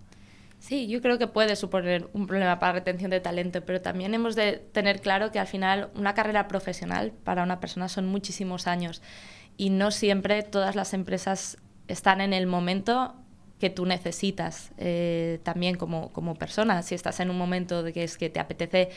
Sí, 0.69 0.85
yo 0.85 1.01
creo 1.01 1.17
que 1.17 1.25
puede 1.25 1.55
suponer 1.55 2.11
un 2.13 2.27
problema 2.27 2.59
para 2.59 2.73
la 2.73 2.79
retención 2.81 3.09
de 3.09 3.19
talento, 3.19 3.65
pero 3.65 3.81
también 3.81 4.13
hemos 4.13 4.35
de 4.35 4.57
tener 4.71 5.01
claro 5.01 5.31
que 5.31 5.39
al 5.39 5.47
final 5.47 5.89
una 5.95 6.13
carrera 6.13 6.47
profesional 6.47 7.11
para 7.23 7.41
una 7.41 7.59
persona 7.59 7.89
son 7.89 8.05
muchísimos 8.05 8.67
años 8.67 9.01
y 9.57 9.71
no 9.71 9.89
siempre 9.89 10.43
todas 10.43 10.75
las 10.75 10.93
empresas 10.93 11.57
están 11.87 12.21
en 12.21 12.33
el 12.33 12.45
momento 12.45 13.15
que 13.59 13.71
tú 13.71 13.87
necesitas 13.87 14.69
eh, 14.77 15.39
también 15.41 15.75
como, 15.75 16.13
como 16.13 16.35
persona. 16.35 16.83
Si 16.83 16.93
estás 16.93 17.19
en 17.19 17.31
un 17.31 17.37
momento 17.39 17.81
de 17.81 17.91
que 17.91 18.03
es 18.03 18.15
que 18.15 18.29
te 18.29 18.39
apetece 18.39 18.89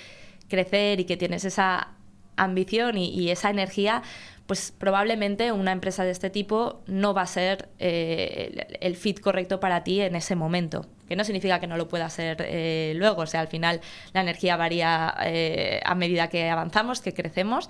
crecer 0.50 1.00
y 1.00 1.06
que 1.06 1.16
tienes 1.16 1.46
esa 1.46 1.94
ambición 2.37 2.98
y, 2.98 3.30
esa 3.30 3.48
energía, 3.48 4.02
pues 4.46 4.74
probablemente 4.76 5.52
una 5.52 5.72
empresa 5.72 6.04
de 6.04 6.11
este 6.11 6.28
tipo 6.28 6.82
no 6.87 7.14
va 7.14 7.22
a 7.22 7.26
ser 7.26 7.70
eh, 7.78 8.66
el, 8.80 8.96
fit 8.96 9.20
correcto 9.20 9.61
para 9.61 9.85
ti 9.85 10.00
en 10.00 10.16
ese 10.16 10.35
momento. 10.37 10.87
Que 11.12 11.16
no 11.16 11.25
significa 11.25 11.61
que 11.61 11.66
no 11.66 11.77
lo 11.77 11.88
pueda 11.88 12.09
ser 12.09 12.38
eh, 12.40 12.94
luego. 12.96 13.20
O 13.20 13.27
sea, 13.27 13.40
al 13.40 13.48
final 13.48 13.83
la 14.14 14.22
energía 14.22 14.57
varía 14.57 15.14
eh, 15.25 15.83
a 15.85 15.94
medida 15.94 16.29
que 16.29 16.48
avanzamos, 16.48 17.03
que 17.03 17.12
crecemos 17.12 17.68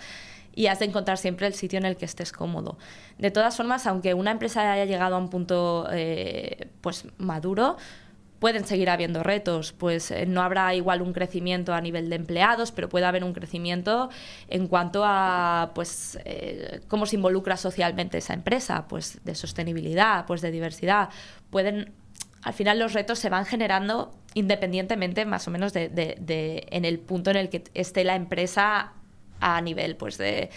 y 0.54 0.68
has 0.68 0.78
de 0.78 0.84
encontrar 0.84 1.18
siempre 1.18 1.48
el 1.48 1.54
sitio 1.54 1.80
en 1.80 1.84
el 1.84 1.96
que 1.96 2.04
estés 2.04 2.30
cómodo. 2.30 2.78
De 3.18 3.32
todas 3.32 3.56
formas, 3.56 3.88
aunque 3.88 4.14
una 4.14 4.30
empresa 4.30 4.70
haya 4.70 4.84
llegado 4.84 5.16
a 5.16 5.18
un 5.18 5.28
punto 5.28 5.88
pues 6.82 7.06
maduro, 7.18 7.78
pueden 8.42 8.64
seguir 8.64 8.90
habiendo 8.90 9.22
retos, 9.22 9.72
pues 9.72 10.10
eh, 10.10 10.26
no 10.26 10.42
habrá 10.42 10.74
igual 10.74 11.00
un 11.00 11.12
crecimiento 11.12 11.74
a 11.74 11.80
nivel 11.80 12.10
de 12.10 12.16
empleados, 12.16 12.72
pero 12.72 12.88
puede 12.88 13.06
haber 13.06 13.22
un 13.22 13.34
crecimiento 13.34 14.10
en 14.48 14.66
cuanto 14.66 15.04
a 15.04 15.70
pues 15.76 16.18
eh, 16.24 16.80
cómo 16.88 17.06
se 17.06 17.14
involucra 17.14 17.56
socialmente 17.56 18.18
esa 18.18 18.34
empresa, 18.34 18.88
pues 18.88 19.20
de 19.22 19.36
sostenibilidad, 19.36 20.26
pues 20.26 20.40
de 20.40 20.50
diversidad. 20.50 21.10
Pueden 21.50 21.92
al 22.42 22.52
final 22.52 22.78
los 22.78 22.92
retos 22.92 23.18
se 23.18 23.30
van 23.30 23.46
generando 23.46 24.12
independientemente 24.34 25.24
más 25.26 25.46
o 25.46 25.50
menos 25.50 25.72
de, 25.72 26.66
en 26.70 26.84
el 26.84 26.98
punto 26.98 27.30
en 27.30 27.36
el 27.36 27.48
que 27.48 27.64
esté 27.74 28.04
la 28.04 28.16
empresa 28.16 28.92
a 29.40 29.60
nivel 29.60 29.96
pues 29.96 30.18
de, 30.18 30.50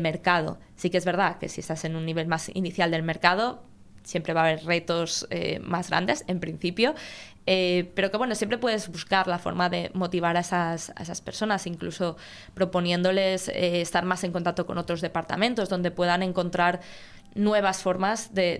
mercado. 0.00 0.58
Sí 0.76 0.90
que 0.90 0.98
es 0.98 1.04
verdad 1.04 1.38
que 1.38 1.48
si 1.48 1.60
estás 1.60 1.84
en 1.84 1.96
un 1.96 2.04
nivel 2.04 2.26
más 2.26 2.50
inicial 2.54 2.90
del 2.90 3.02
mercado, 3.02 3.62
siempre 4.02 4.32
va 4.32 4.42
a 4.42 4.44
haber 4.44 4.64
retos 4.64 5.26
eh, 5.30 5.60
más 5.60 5.90
grandes, 5.90 6.24
en 6.28 6.40
principio, 6.40 6.94
eh, 7.50 7.90
pero 7.94 8.10
que 8.10 8.16
bueno, 8.16 8.34
siempre 8.34 8.58
puedes 8.58 8.88
buscar 8.88 9.26
la 9.26 9.38
forma 9.38 9.68
de 9.68 9.90
motivar 9.94 10.36
a 10.36 10.40
esas, 10.40 10.92
a 10.96 11.02
esas 11.02 11.20
personas, 11.20 11.66
incluso 11.66 12.16
proponiéndoles 12.54 13.48
eh, 13.48 13.80
estar 13.80 14.04
más 14.04 14.24
en 14.24 14.32
contacto 14.32 14.66
con 14.66 14.76
otros 14.76 15.00
departamentos, 15.00 15.68
donde 15.68 15.90
puedan 15.90 16.22
encontrar 16.22 16.80
nuevas 17.34 17.82
formas 17.82 18.34
de, 18.34 18.58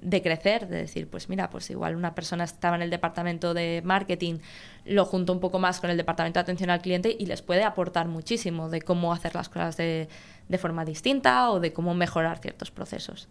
de, 0.00 0.22
crecer, 0.22 0.68
de 0.68 0.78
decir, 0.78 1.08
pues 1.08 1.28
mira, 1.28 1.50
pues 1.50 1.70
igual 1.70 1.96
una 1.96 2.14
persona 2.14 2.44
estaba 2.44 2.76
en 2.76 2.82
el 2.82 2.90
departamento 2.90 3.54
de 3.54 3.82
marketing, 3.84 4.38
lo 4.84 5.04
junto 5.04 5.32
un 5.32 5.40
poco 5.40 5.58
más 5.58 5.80
con 5.80 5.90
el 5.90 5.96
departamento 5.96 6.38
de 6.38 6.42
atención 6.42 6.70
al 6.70 6.80
cliente 6.80 7.14
y 7.18 7.26
les 7.26 7.42
puede 7.42 7.64
aportar 7.64 8.08
muchísimo 8.08 8.68
de 8.68 8.82
cómo 8.82 9.12
hacer 9.12 9.34
las 9.34 9.48
cosas 9.48 9.76
de, 9.76 10.08
de 10.48 10.58
forma 10.58 10.84
distinta 10.84 11.50
o 11.50 11.60
de 11.60 11.72
cómo 11.72 11.94
mejorar 11.94 12.38
ciertos 12.38 12.70
procesos. 12.70 13.28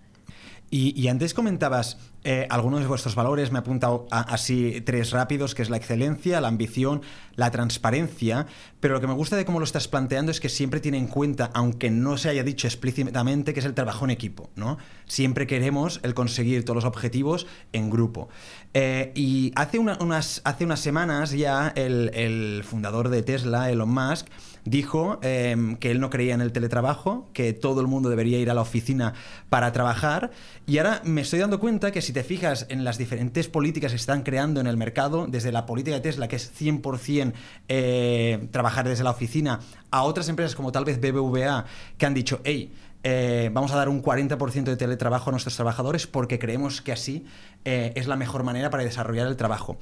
Y, 0.71 1.08
antes 1.08 1.34
comentabas 1.34 1.97
eh, 2.23 2.45
algunos 2.51 2.82
de 2.82 2.88
vuestros 2.88 3.15
valores, 3.15 3.51
me 3.51 3.58
he 3.58 3.62
apuntado 3.62 4.05
así 4.12 4.82
tres 4.82 5.10
rápidos, 5.12 5.55
que 5.55 5.63
es 5.63 5.71
la 5.71 5.77
excelencia, 5.77 6.39
la 6.41 6.47
ambición, 6.47 7.01
la 7.36 7.49
transparencia, 7.49 8.45
pero 8.79 8.93
lo 8.93 9.01
que 9.01 9.08
me 9.08 9.13
gusta 9.13 9.36
de 9.36 9.45
cómo 9.45 9.60
lo 9.60 9.65
estás 9.65 9.88
planteando 9.88 10.32
es 10.32 10.39
que 10.39 10.49
siempre 10.49 10.79
tiene 10.79 10.99
en 10.99 11.08
cuenta, 11.08 11.49
aunque 11.55 11.89
no 11.89 12.17
se 12.17 12.29
haya 12.29 12.43
dicho 12.43 12.67
explícitamente, 12.67 13.53
que 13.53 13.62
es 13.62 13.65
el 13.65 13.73
trabajo 13.73 14.05
en 14.05 14.12
equipo, 14.12 14.51
¿no? 14.55 14.77
Siempre 15.08 15.47
queremos 15.47 16.01
el 16.03 16.13
conseguir 16.13 16.63
todos 16.65 16.75
los 16.75 16.86
objetivos 16.86 17.47
en 17.73 17.89
grupo. 17.89 18.29
Eh, 18.75 19.12
y 19.15 19.51
hace, 19.55 19.79
unas, 19.79 20.41
hace 20.43 20.65
unas 20.65 20.82
semanas 20.82 21.32
ya 21.32 21.73
el, 21.75 22.12
el 22.13 22.63
fundador 22.63 23.10
de 23.10 23.23
Tesla, 23.23 23.71
Elon 23.71 23.89
Musk, 23.89 24.27
dijo 24.65 25.19
em, 25.21 25.75
que 25.77 25.91
él 25.91 25.99
no 25.99 26.09
creía 26.09 26.33
en 26.33 26.41
el 26.41 26.51
teletrabajo, 26.51 27.27
que 27.33 27.53
todo 27.53 27.81
el 27.81 27.87
mundo 27.87 28.09
debería 28.09 28.39
ir 28.39 28.49
a 28.49 28.53
la 28.53 28.61
oficina 28.61 29.13
para 29.49 29.71
trabajar. 29.71 30.31
Y 30.65 30.77
ahora 30.77 31.01
me 31.03 31.21
estoy 31.21 31.39
dando 31.39 31.59
cuenta 31.59 31.91
que 31.91 32.01
si 32.01 32.13
te 32.13 32.23
fijas 32.23 32.65
en 32.69 32.83
las 32.83 32.97
diferentes 32.97 33.47
políticas 33.47 33.91
que 33.91 33.97
se 33.97 34.01
están 34.01 34.23
creando 34.23 34.61
en 34.61 34.67
el 34.67 34.77
mercado, 34.77 35.27
desde 35.27 35.51
la 35.51 35.65
política 35.65 35.95
de 35.95 36.01
Tesla, 36.01 36.27
que 36.27 36.35
es 36.35 36.51
100% 36.59 37.33
eh, 37.67 38.47
trabajar 38.51 38.87
desde 38.87 39.03
la 39.03 39.11
oficina, 39.11 39.59
a 39.91 40.03
otras 40.03 40.29
empresas 40.29 40.55
como 40.55 40.71
tal 40.71 40.85
vez 40.85 40.99
BBVA, 40.99 41.65
que 41.97 42.05
han 42.05 42.13
dicho, 42.13 42.41
hey, 42.43 42.71
eh, 43.03 43.49
vamos 43.53 43.71
a 43.71 43.77
dar 43.77 43.88
un 43.88 44.03
40% 44.03 44.63
de 44.63 44.75
teletrabajo 44.75 45.29
a 45.29 45.31
nuestros 45.31 45.55
trabajadores 45.55 46.05
porque 46.05 46.38
creemos 46.38 46.81
que 46.81 46.91
así 46.91 47.25
eh, 47.63 47.93
es 47.95 48.07
la 48.07 48.17
mejor 48.17 48.43
manera 48.43 48.69
para 48.69 48.83
desarrollar 48.83 49.27
el 49.27 49.38
trabajo. 49.38 49.77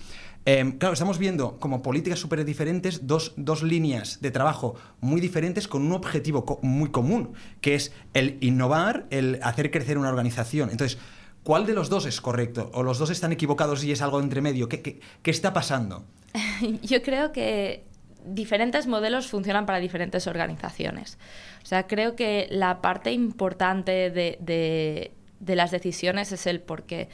Em, 0.46 0.78
claro, 0.78 0.94
estamos 0.94 1.18
viendo 1.18 1.60
como 1.60 1.82
políticas 1.82 2.20
súper 2.20 2.46
diferentes 2.46 3.08
dos, 3.08 3.34
líneas 3.64 4.22
de 4.22 4.32
trabajo 4.32 4.76
muy 5.02 5.20
diferentes 5.20 5.68
con 5.68 5.82
un 5.82 5.94
objetivo 5.94 6.60
muy 6.62 6.90
común, 6.90 7.34
que 7.60 7.76
es 7.76 7.92
el 8.14 8.38
innovar, 8.40 9.08
el 9.10 9.40
hacer 9.42 9.72
crecer 9.72 9.98
una 9.98 10.10
organización. 10.10 10.70
Entonces, 10.70 11.00
¿cuál 11.44 11.66
de 11.66 11.74
los 11.74 11.90
dos 11.90 12.06
es 12.06 12.22
correcto? 12.22 12.70
¿O 12.74 12.84
los 12.84 13.00
dos 13.00 13.10
están 13.10 13.32
equivocados 13.32 13.84
y 13.84 13.92
es 13.92 14.02
algo 14.02 14.22
entre 14.22 14.42
medio? 14.42 14.70
¿Qué, 14.70 14.82
qué, 14.82 15.32
está 15.32 15.54
pasando? 15.54 16.06
Yo 16.84 17.02
creo 17.02 17.32
que 17.32 17.84
diferentes 18.28 18.88
modelos 18.88 19.28
funcionan 19.28 19.66
para 19.66 19.80
diferentes 19.80 20.28
organizaciones. 20.28 21.18
O 21.64 21.66
sea, 21.66 21.88
creo 21.88 22.16
que 22.16 22.48
la 22.50 22.82
parte 22.82 23.12
importante 23.12 24.10
de, 24.10 25.12
de 25.40 25.56
las 25.56 25.72
decisiones 25.72 26.32
es 26.32 26.48
el 26.48 26.60
por 26.60 26.84
qué. 26.84 27.10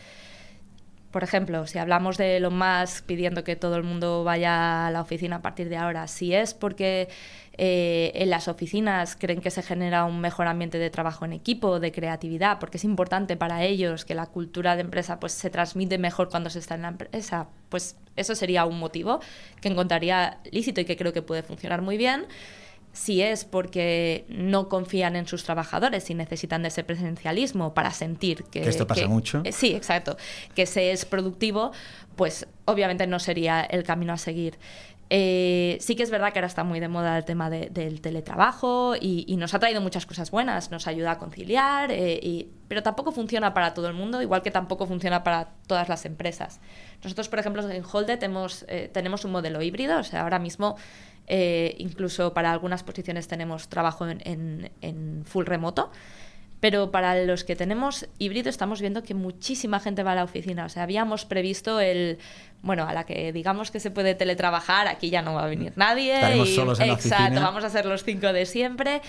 Por 1.13 1.23
ejemplo, 1.23 1.67
si 1.67 1.77
hablamos 1.77 2.17
de 2.17 2.37
Elon 2.37 2.57
Musk 2.57 3.05
pidiendo 3.05 3.43
que 3.43 3.55
todo 3.55 3.75
el 3.75 3.83
mundo 3.83 4.23
vaya 4.23 4.87
a 4.87 4.91
la 4.91 4.99
oficina 4.99 5.35
a 5.35 5.41
partir 5.43 5.69
de 5.69 5.77
ahora, 5.77 6.07
si 6.07 6.33
es 6.33 6.55
porque 6.55 7.07
eh, 7.55 8.11
en 8.15 8.31
las 8.31 8.47
oficinas 8.47 9.15
creen 9.15 9.39
que 9.39 9.51
se 9.51 9.61
genera 9.61 10.05
un 10.05 10.19
mejor 10.19 10.47
ambiente 10.47 10.79
de 10.79 10.89
trabajo 10.89 11.23
en 11.23 11.33
equipo, 11.33 11.79
de 11.79 11.91
creatividad, 11.91 12.57
porque 12.57 12.77
es 12.77 12.83
importante 12.83 13.37
para 13.37 13.63
ellos 13.63 14.05
que 14.05 14.15
la 14.15 14.25
cultura 14.25 14.75
de 14.75 14.81
empresa 14.81 15.19
pues, 15.19 15.33
se 15.33 15.51
transmite 15.51 15.99
mejor 15.99 16.29
cuando 16.29 16.49
se 16.49 16.57
está 16.57 16.73
en 16.73 16.81
la 16.81 16.87
empresa, 16.87 17.47
pues 17.69 17.95
eso 18.15 18.33
sería 18.33 18.65
un 18.65 18.79
motivo 18.79 19.19
que 19.61 19.67
encontraría 19.67 20.39
lícito 20.51 20.81
y 20.81 20.85
que 20.85 20.97
creo 20.97 21.13
que 21.13 21.21
puede 21.21 21.43
funcionar 21.43 21.83
muy 21.83 21.95
bien 21.95 22.25
si 22.93 23.23
es 23.23 23.43
porque 23.43 24.23
no 24.29 24.69
confían 24.69 25.15
en 25.15 25.27
sus 25.27 25.43
trabajadores 25.43 26.09
y 26.11 26.13
necesitan 26.13 26.61
de 26.61 26.67
ese 26.67 26.83
presencialismo 26.83 27.73
para 27.73 27.91
sentir 27.91 28.43
que... 28.45 28.61
esto 28.69 28.85
pasa 28.85 29.07
mucho. 29.07 29.41
Eh, 29.43 29.51
sí, 29.51 29.73
exacto. 29.73 30.15
Que 30.55 30.67
se 30.67 30.91
es 30.91 31.03
productivo, 31.03 31.71
pues 32.15 32.47
obviamente 32.65 33.07
no 33.07 33.17
sería 33.19 33.61
el 33.61 33.83
camino 33.83 34.13
a 34.13 34.17
seguir. 34.17 34.59
Eh, 35.09 35.77
sí 35.81 35.95
que 35.95 36.03
es 36.03 36.11
verdad 36.11 36.33
que 36.33 36.39
ahora 36.39 36.47
está 36.47 36.63
muy 36.63 36.79
de 36.79 36.87
moda 36.87 37.17
el 37.17 37.25
tema 37.25 37.49
del 37.49 37.99
teletrabajo 38.01 38.95
y, 38.99 39.35
nos 39.37 39.53
ha 39.53 39.59
traído 39.59 39.81
muchas 39.81 40.05
cosas 40.05 40.31
buenas, 40.31 40.71
nos 40.71 40.87
ayuda 40.87 41.11
a 41.11 41.17
conciliar, 41.17 41.91
eh, 41.91 42.47
pero 42.67 42.83
tampoco 42.83 43.11
funciona 43.11 43.53
para 43.53 43.73
todo 43.73 43.87
el 43.87 43.93
mundo, 43.93 44.21
igual 44.21 44.41
que 44.41 44.49
tampoco 44.49 44.85
funciona 44.87 45.23
para 45.23 45.49
todas 45.67 45.89
las 45.89 46.05
empresas. 46.05 46.61
Nosotros, 47.03 47.27
por 47.27 47.39
ejemplo, 47.39 47.67
en 47.69 47.83
Holdet 47.83 48.19
tenemos 48.19 49.25
un 49.25 49.31
modelo 49.31 49.61
híbrido, 49.61 49.99
o 49.99 50.03
sea, 50.03 50.21
ahora 50.21 50.39
mismo 50.39 50.77
eh, 51.27 51.75
incluso 51.77 52.33
para 52.33 52.51
algunas 52.51 52.83
posiciones 52.83 53.27
tenemos 53.27 53.69
trabajo 53.69 54.07
en, 54.07 55.23
full 55.25 55.45
remoto. 55.45 55.91
Pero 56.59 56.91
para 56.91 57.25
los 57.25 57.43
que 57.43 57.57
tenemos 57.57 58.07
híbrido 58.19 58.49
estamos 58.49 58.79
viendo 58.79 59.03
que 59.03 59.13
muchísima 59.13 59.81
gente 59.81 60.01
va 60.01 60.13
a 60.13 60.15
la 60.15 60.23
oficina. 60.23 60.63
O 60.63 60.69
sea, 60.69 60.83
habíamos 60.83 61.25
previsto 61.25 61.81
el, 61.81 62.19
bueno, 62.61 62.87
a 62.87 62.93
la 62.93 63.05
que 63.05 63.33
digamos 63.33 63.69
que 63.69 63.81
se 63.81 63.91
puede 63.91 64.15
teletrabajar, 64.15 64.87
aquí 64.87 65.09
ya 65.09 65.21
no 65.21 65.33
va 65.33 65.43
a 65.43 65.47
venir 65.47 65.73
nadie. 65.75 66.15
Estaremos 66.15 66.55
solos 66.55 66.79
en 66.79 66.91
exacto, 66.91 67.41
vamos 67.41 67.65
a 67.65 67.69
ser 67.69 67.85
los 67.85 68.05
cinco 68.05 68.31
de 68.31 68.45
siempre. 68.45 69.01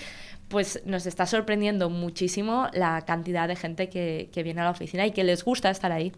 Pues 0.49 0.81
nos 0.85 1.05
está 1.05 1.25
sorprendiendo 1.25 1.89
muchísimo 1.89 2.67
la 2.73 3.05
cantidad 3.05 3.47
de 3.47 3.55
gente 3.55 3.87
que, 3.87 4.29
que 4.33 4.43
viene 4.43 4.59
a 4.59 4.65
la 4.65 4.71
oficina 4.71 5.05
y 5.05 5.11
que 5.11 5.23
les 5.23 5.45
gusta 5.45 5.69
estar 5.69 5.93
ahí. 5.93 6.11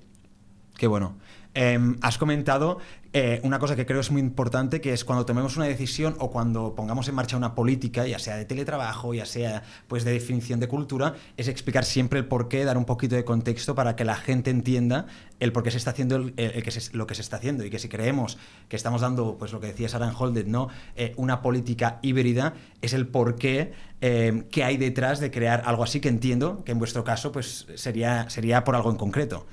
Qué 0.75 0.87
bueno. 0.87 1.17
Em, 1.53 1.97
has 2.01 2.19
comentado 2.19 2.79
eh, 3.19 3.39
una 3.41 3.57
cosa 3.57 3.75
que 3.75 3.87
creo 3.87 3.99
es 3.99 4.11
muy 4.11 4.21
importante, 4.21 4.79
que 4.79 4.93
es 4.93 5.03
cuando 5.03 5.25
tomemos 5.25 5.57
una 5.57 5.65
decisión 5.65 6.15
o 6.19 6.29
cuando 6.29 6.75
pongamos 6.75 7.07
en 7.07 7.15
marcha 7.15 7.35
una 7.35 7.55
política, 7.55 8.05
ya 8.05 8.19
sea 8.19 8.35
de 8.35 8.45
teletrabajo, 8.45 9.11
ya 9.15 9.25
sea 9.25 9.63
pues 9.87 10.03
de 10.03 10.11
definición 10.11 10.59
de 10.59 10.67
cultura, 10.67 11.15
es 11.35 11.47
explicar 11.47 11.83
siempre 11.83 12.19
el 12.19 12.25
porqué, 12.25 12.63
dar 12.63 12.77
un 12.77 12.85
poquito 12.85 13.15
de 13.15 13.25
contexto 13.25 13.73
para 13.73 13.95
que 13.95 14.05
la 14.05 14.17
gente 14.17 14.51
entienda 14.51 15.07
el 15.39 15.51
por 15.51 15.63
qué 15.63 15.71
se 15.71 15.79
está 15.79 15.89
haciendo 15.89 16.19
lo 16.19 17.07
que 17.07 17.15
se 17.15 17.21
está 17.21 17.37
haciendo 17.37 17.65
y 17.65 17.71
que 17.71 17.79
si 17.79 17.89
creemos 17.89 18.37
que 18.69 18.75
estamos 18.75 19.01
dando, 19.01 19.35
pues 19.39 19.51
lo 19.51 19.59
que 19.59 19.65
decía 19.65 19.89
Sarah 19.89 20.13
Holdet, 20.15 20.45
¿no? 20.45 20.67
Eh, 20.95 21.15
una 21.17 21.41
política 21.41 21.97
híbrida, 22.03 22.53
es 22.83 22.93
el 22.93 23.07
porqué 23.07 23.73
eh, 24.01 24.43
que 24.51 24.63
hay 24.63 24.77
detrás 24.77 25.19
de 25.19 25.31
crear 25.31 25.63
algo 25.65 25.83
así 25.83 25.99
que 26.01 26.09
entiendo 26.09 26.63
que 26.63 26.71
en 26.71 26.77
vuestro 26.77 27.03
caso 27.03 27.31
pues 27.31 27.65
sería, 27.73 28.29
sería 28.29 28.63
por 28.63 28.75
algo 28.75 28.91
en 28.91 28.97
concreto. 28.97 29.47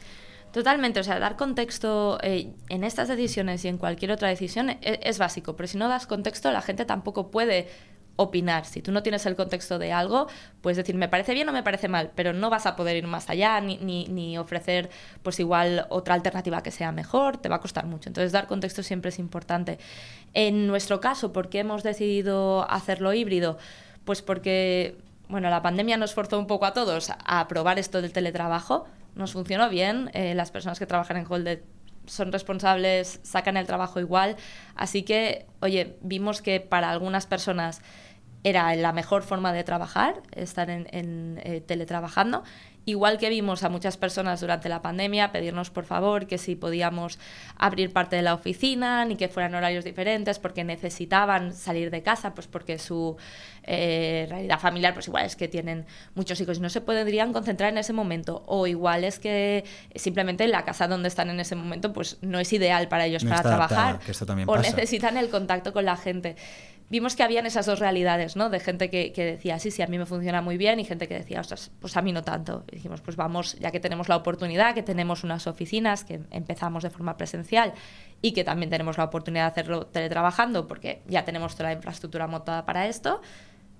Totalmente, 0.54 1.00
o 1.00 1.02
sea, 1.02 1.18
dar 1.18 1.34
contexto 1.34 2.20
eh, 2.22 2.52
en 2.68 2.84
estas 2.84 3.08
decisiones 3.08 3.64
y 3.64 3.68
en 3.68 3.76
cualquier 3.76 4.12
otra 4.12 4.28
decisión 4.28 4.70
es, 4.70 4.78
es, 5.02 5.18
básico, 5.18 5.56
pero 5.56 5.66
si 5.66 5.76
no 5.76 5.88
das 5.88 6.06
contexto, 6.06 6.52
la 6.52 6.62
gente 6.62 6.84
tampoco 6.84 7.32
puede 7.32 7.66
opinar. 8.14 8.64
Si 8.64 8.80
tú 8.80 8.92
no 8.92 9.02
tienes 9.02 9.26
el 9.26 9.34
contexto 9.34 9.80
de 9.80 9.92
algo, 9.92 10.28
puedes 10.60 10.76
decir, 10.76 10.94
me 10.94 11.08
parece 11.08 11.34
bien 11.34 11.48
o 11.48 11.52
me 11.52 11.64
parece 11.64 11.88
mal, 11.88 12.12
pero 12.14 12.32
no 12.32 12.50
vas 12.50 12.66
a 12.66 12.76
poder 12.76 12.94
ir 12.94 13.08
más 13.08 13.28
allá 13.30 13.60
ni, 13.60 13.78
ni, 13.78 14.06
ni, 14.06 14.38
ofrecer, 14.38 14.90
pues 15.24 15.40
igual, 15.40 15.88
otra 15.88 16.14
alternativa 16.14 16.62
que 16.62 16.70
sea 16.70 16.92
mejor, 16.92 17.38
te 17.38 17.48
va 17.48 17.56
a 17.56 17.60
costar 17.60 17.86
mucho. 17.86 18.08
Entonces, 18.08 18.30
dar 18.30 18.46
contexto 18.46 18.84
siempre 18.84 19.08
es 19.08 19.18
importante. 19.18 19.80
En 20.34 20.68
nuestro 20.68 21.00
caso, 21.00 21.32
¿por 21.32 21.48
qué 21.48 21.58
hemos 21.58 21.82
decidido 21.82 22.70
hacerlo 22.70 23.12
híbrido? 23.12 23.58
Pues 24.04 24.22
porque, 24.22 24.98
bueno, 25.28 25.50
la 25.50 25.62
pandemia 25.62 25.96
nos 25.96 26.14
forzó 26.14 26.38
un 26.38 26.46
poco 26.46 26.64
a 26.66 26.74
todos 26.74 27.10
a 27.26 27.48
probar 27.48 27.80
esto 27.80 28.00
del 28.00 28.12
teletrabajo 28.12 28.86
nos 29.14 29.32
funcionó 29.32 29.68
bien. 29.68 30.10
Eh, 30.14 30.34
las 30.34 30.50
personas 30.50 30.78
que 30.78 30.86
trabajan 30.86 31.16
en 31.16 31.26
Holded 31.28 31.60
son 32.06 32.32
responsables, 32.32 33.20
sacan 33.22 33.56
el 33.56 33.66
trabajo 33.66 34.00
igual. 34.00 34.36
Así 34.74 35.02
que, 35.02 35.46
oye, 35.60 35.96
vimos 36.02 36.42
que 36.42 36.60
para 36.60 36.90
algunas 36.90 37.26
personas 37.26 37.80
era 38.42 38.74
la 38.76 38.92
mejor 38.92 39.22
forma 39.22 39.52
de 39.52 39.64
trabajar, 39.64 40.22
estar 40.32 40.68
en, 40.68 40.86
eh, 41.42 41.62
teletrabajando. 41.66 42.44
Igual 42.86 43.18
que 43.18 43.30
vimos 43.30 43.62
a 43.62 43.68
muchas 43.68 43.96
personas 43.96 44.40
durante 44.40 44.68
la 44.68 44.82
pandemia 44.82 45.32
pedirnos 45.32 45.70
por 45.70 45.84
favor 45.84 46.26
que 46.26 46.38
si 46.38 46.54
podíamos 46.54 47.18
abrir 47.56 47.92
parte 47.92 48.16
de 48.16 48.22
la 48.22 48.34
oficina, 48.34 49.04
ni 49.04 49.16
que 49.16 49.28
fueran 49.28 49.54
horarios 49.54 49.84
diferentes, 49.84 50.38
porque 50.38 50.64
necesitaban 50.64 51.54
salir 51.54 51.90
de 51.90 52.02
casa, 52.02 52.34
pues 52.34 52.46
porque 52.46 52.78
su 52.78 53.16
eh, 53.62 54.26
realidad 54.28 54.60
familiar, 54.60 54.92
pues 54.92 55.08
igual 55.08 55.24
es 55.24 55.36
que 55.36 55.48
tienen 55.48 55.86
muchos 56.14 56.40
hijos 56.40 56.58
y 56.58 56.60
no 56.60 56.68
se 56.68 56.82
podrían 56.82 57.32
concentrar 57.32 57.70
en 57.70 57.78
ese 57.78 57.92
momento, 57.92 58.42
o 58.46 58.66
igual 58.66 59.04
es 59.04 59.18
que 59.18 59.64
simplemente 59.94 60.46
la 60.46 60.64
casa 60.64 60.86
donde 60.86 61.08
están 61.08 61.30
en 61.30 61.40
ese 61.40 61.56
momento, 61.56 61.92
pues 61.92 62.18
no 62.20 62.38
es 62.38 62.52
ideal 62.52 62.88
para 62.88 63.06
ellos 63.06 63.24
para 63.24 63.42
trabajar, 63.42 64.00
o 64.46 64.58
necesitan 64.58 65.16
el 65.16 65.30
contacto 65.30 65.72
con 65.72 65.86
la 65.86 65.96
gente 65.96 66.36
vimos 66.90 67.16
que 67.16 67.22
habían 67.22 67.46
esas 67.46 67.66
dos 67.66 67.78
realidades, 67.78 68.36
¿no? 68.36 68.50
De 68.50 68.60
gente 68.60 68.90
que, 68.90 69.12
decía, 69.16 69.58
sí, 69.58 69.70
sí, 69.70 69.82
a 69.82 69.86
mí 69.86 69.98
me 69.98 70.06
funciona 70.06 70.42
muy 70.42 70.56
bien 70.56 70.80
y 70.80 70.84
gente 70.84 71.08
que 71.08 71.14
decía, 71.14 71.42
pues 71.80 71.96
a 71.96 72.02
mí 72.02 72.12
no 72.12 72.22
tanto. 72.22 72.64
Dijimos, 72.70 73.00
pues 73.00 73.16
vamos, 73.16 73.58
ya 73.58 73.70
que 73.70 73.80
tenemos 73.80 74.08
la 74.08 74.16
oportunidad, 74.16 74.74
que 74.74 74.82
tenemos 74.82 75.24
unas 75.24 75.46
oficinas, 75.46 76.04
que 76.04 76.20
empezamos 76.30 76.82
de 76.82 76.90
forma 76.90 77.16
presencial 77.16 77.72
y 78.22 78.32
que 78.32 78.44
también 78.44 78.70
tenemos 78.70 78.98
la 78.98 79.04
oportunidad 79.04 79.44
de 79.44 79.50
hacerlo 79.50 79.86
teletrabajando 79.86 80.66
porque 80.66 81.02
ya 81.06 81.24
tenemos 81.24 81.54
toda 81.56 81.70
la 81.70 81.74
infraestructura 81.74 82.26
montada 82.26 82.64
para 82.64 82.86
esto, 82.86 83.20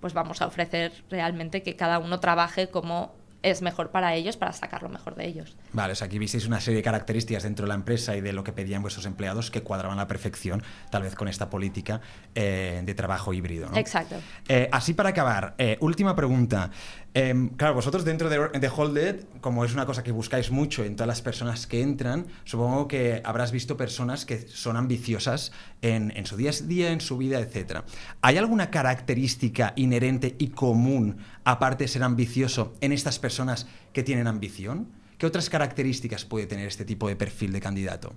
pues 0.00 0.12
vamos 0.12 0.42
a 0.42 0.46
ofrecer 0.46 0.92
realmente 1.08 1.62
que 1.62 1.76
cada 1.76 1.98
uno 1.98 2.20
trabaje 2.20 2.68
como 2.68 3.14
es 3.44 3.60
mejor 3.60 3.90
para 3.90 4.14
ellos, 4.14 4.36
para 4.36 4.52
sacar 4.52 4.82
lo 4.82 4.88
mejor 4.88 5.14
de 5.14 5.26
ellos. 5.26 5.54
Vale, 5.72 5.92
o 5.92 5.96
sea, 5.96 6.06
aquí 6.06 6.18
visteis 6.18 6.46
una 6.46 6.60
serie 6.60 6.78
de 6.78 6.82
características 6.82 7.42
dentro 7.42 7.66
de 7.66 7.68
la 7.68 7.74
empresa 7.74 8.16
y 8.16 8.22
de 8.22 8.32
lo 8.32 8.42
que 8.42 8.52
pedían 8.52 8.80
vuestros 8.80 9.04
empleados 9.04 9.50
que 9.50 9.62
cuadraban 9.62 9.98
a 9.98 10.02
la 10.02 10.08
perfección, 10.08 10.62
tal 10.90 11.02
vez 11.02 11.14
con 11.14 11.28
esta 11.28 11.50
política 11.50 12.00
eh, 12.34 12.80
de 12.84 12.94
trabajo 12.94 13.34
híbrido. 13.34 13.68
Exacto. 13.74 14.16
Eh, 14.48 14.68
así 14.72 14.94
para 14.94 15.10
acabar, 15.10 15.54
eh, 15.58 15.76
última 15.80 16.16
pregunta. 16.16 16.70
Em, 17.16 17.50
claro, 17.50 17.74
vosotros 17.74 18.04
dentro 18.04 18.28
de, 18.28 18.58
de 18.58 18.68
Holded, 18.68 19.24
como 19.40 19.64
es 19.64 19.72
una 19.72 19.86
cosa 19.86 20.02
que 20.02 20.10
buscáis 20.10 20.50
mucho 20.50 20.84
en 20.84 20.96
todas 20.96 21.06
las 21.06 21.22
personas 21.22 21.68
que 21.68 21.80
entran, 21.80 22.26
supongo 22.42 22.88
que 22.88 23.22
habrás 23.24 23.52
visto 23.52 23.76
personas 23.76 24.26
que 24.26 24.48
son 24.48 24.76
ambiciosas 24.76 25.52
en, 25.80 26.12
en 26.16 26.26
su 26.26 26.36
día 26.36 26.50
a 26.50 26.66
día, 26.66 26.90
en 26.90 27.00
su 27.00 27.16
vida, 27.16 27.38
etc. 27.38 27.82
¿Hay 28.20 28.36
alguna 28.36 28.70
característica 28.70 29.74
inherente 29.76 30.34
y 30.40 30.48
común, 30.48 31.18
aparte 31.44 31.84
de 31.84 31.88
ser 31.88 32.02
ambicioso, 32.02 32.74
en 32.80 32.90
estas 32.90 33.20
personas 33.20 33.68
que 33.92 34.02
tienen 34.02 34.26
ambición? 34.26 34.88
¿Qué 35.16 35.26
otras 35.26 35.48
características 35.48 36.24
puede 36.24 36.46
tener 36.46 36.66
este 36.66 36.84
tipo 36.84 37.06
de 37.06 37.14
perfil 37.14 37.52
de 37.52 37.60
candidato? 37.60 38.12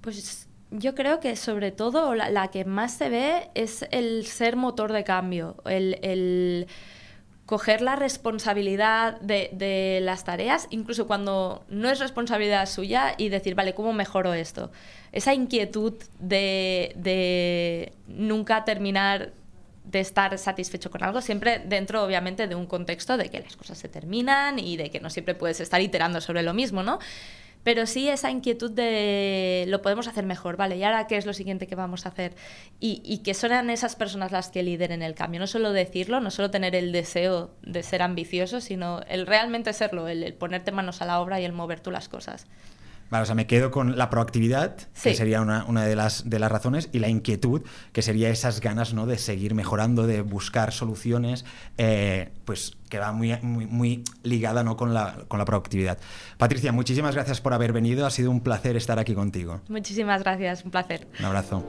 Pues 0.00 0.48
yo 0.70 0.94
creo 0.94 1.20
que 1.20 1.36
sobre 1.36 1.72
todo 1.72 2.14
la, 2.14 2.48
que 2.48 2.64
más 2.64 2.94
se 2.94 3.08
ve 3.08 3.50
es 3.54 3.84
el 3.90 4.26
ser 4.26 4.56
motor 4.56 4.92
de 4.92 5.04
cambio, 5.04 5.56
el, 5.66 6.66
coger 7.46 7.82
la 7.82 7.94
responsabilidad 7.96 9.20
de, 9.20 9.98
las 10.02 10.24
tareas, 10.24 10.66
incluso 10.70 11.06
cuando 11.06 11.64
no 11.68 11.90
es 11.90 11.98
responsabilidad 11.98 12.66
suya, 12.66 13.14
y 13.18 13.28
decir, 13.28 13.54
vale, 13.54 13.74
¿cómo 13.74 13.92
mejoro 13.92 14.32
esto? 14.32 14.70
Esa 15.12 15.34
inquietud 15.34 15.94
de, 16.18 16.92
de 16.96 17.92
nunca 18.08 18.64
terminar 18.64 19.32
de 19.84 20.00
estar 20.00 20.38
satisfecho 20.38 20.90
con 20.90 21.02
algo, 21.04 21.20
siempre 21.20 21.58
dentro, 21.58 22.02
obviamente, 22.02 22.48
de 22.48 22.54
un 22.54 22.66
contexto 22.66 23.18
de 23.18 23.28
que 23.28 23.40
las 23.40 23.56
cosas 23.56 23.76
se 23.76 23.88
terminan 23.88 24.58
y 24.58 24.78
de 24.78 24.90
que 24.90 25.00
no 25.00 25.10
siempre 25.10 25.34
puedes 25.34 25.60
estar 25.60 25.80
iterando 25.82 26.22
sobre 26.22 26.42
lo 26.42 26.54
mismo, 26.54 26.82
¿no? 26.82 26.98
Pero 27.64 27.86
sí 27.86 28.08
esa 28.08 28.30
inquietud 28.30 28.70
de 28.70 29.64
lo 29.68 29.82
podemos 29.82 30.06
hacer 30.06 30.24
mejor, 30.24 30.56
¿vale? 30.56 30.76
¿Y 30.76 30.84
ahora 30.84 31.06
qué 31.06 31.16
es 31.16 31.26
lo 31.26 31.32
siguiente 31.32 31.66
que 31.66 31.74
vamos 31.74 32.06
a 32.06 32.10
hacer? 32.10 32.34
Y, 32.78 33.18
que 33.24 33.34
son 33.34 33.70
esas 33.70 33.96
personas 33.96 34.30
las 34.30 34.50
que 34.50 34.62
lideren 34.62 35.02
el 35.02 35.14
cambio. 35.14 35.40
No 35.40 35.46
solo 35.46 35.72
decirlo, 35.72 36.20
no 36.20 36.30
solo 36.30 36.50
tener 36.50 36.76
el 36.76 36.92
deseo 36.92 37.50
de 37.62 37.82
ser 37.82 38.02
ambicioso, 38.02 38.60
sino 38.60 39.00
el 39.08 39.26
realmente 39.26 39.72
serlo, 39.72 40.06
el 40.08 40.34
ponerte 40.34 40.70
manos 40.70 41.02
a 41.02 41.06
la 41.06 41.20
obra 41.20 41.40
y 41.40 41.44
el 41.44 41.52
mover 41.52 41.80
tú 41.80 41.90
las 41.90 42.08
cosas. 42.08 42.46
Vale, 43.10 43.22
o 43.22 43.26
sea, 43.26 43.34
me 43.34 43.46
quedo 43.46 43.70
con 43.70 43.96
la 43.96 44.10
proactividad, 44.10 44.76
que 45.02 45.14
sería 45.14 45.40
una, 45.40 45.64
una, 45.66 45.84
de, 45.84 45.94
las, 45.96 46.28
de 46.28 46.38
las 46.38 46.50
razones, 46.50 46.88
y 46.92 46.98
la 46.98 47.08
inquietud, 47.08 47.62
que 47.92 48.02
sería 48.02 48.28
esas 48.30 48.60
ganas 48.60 48.94
¿no? 48.94 49.06
de 49.06 49.18
seguir 49.18 49.54
mejorando, 49.54 50.06
de 50.06 50.22
buscar 50.22 50.72
soluciones, 50.72 51.44
eh, 51.78 52.30
pues 52.44 52.76
que 52.88 52.98
va 52.98 53.12
muy, 53.12 53.36
muy, 53.42 53.66
muy 53.66 54.04
ligada 54.22 54.64
¿no? 54.64 54.76
con, 54.76 54.94
la, 54.94 55.24
con 55.28 55.38
la 55.38 55.44
proactividad. 55.44 55.98
Patricia, 56.38 56.72
muchísimas 56.72 57.14
gracias 57.14 57.40
por 57.40 57.54
haber 57.54 57.72
venido, 57.72 58.06
ha 58.06 58.10
sido 58.10 58.30
un 58.30 58.40
placer 58.40 58.76
estar 58.76 58.98
aquí 58.98 59.14
contigo. 59.14 59.60
Muchísimas 59.68 60.22
gracias, 60.22 60.64
un 60.64 60.70
placer. 60.70 61.06
Un 61.18 61.24
abrazo. 61.26 61.64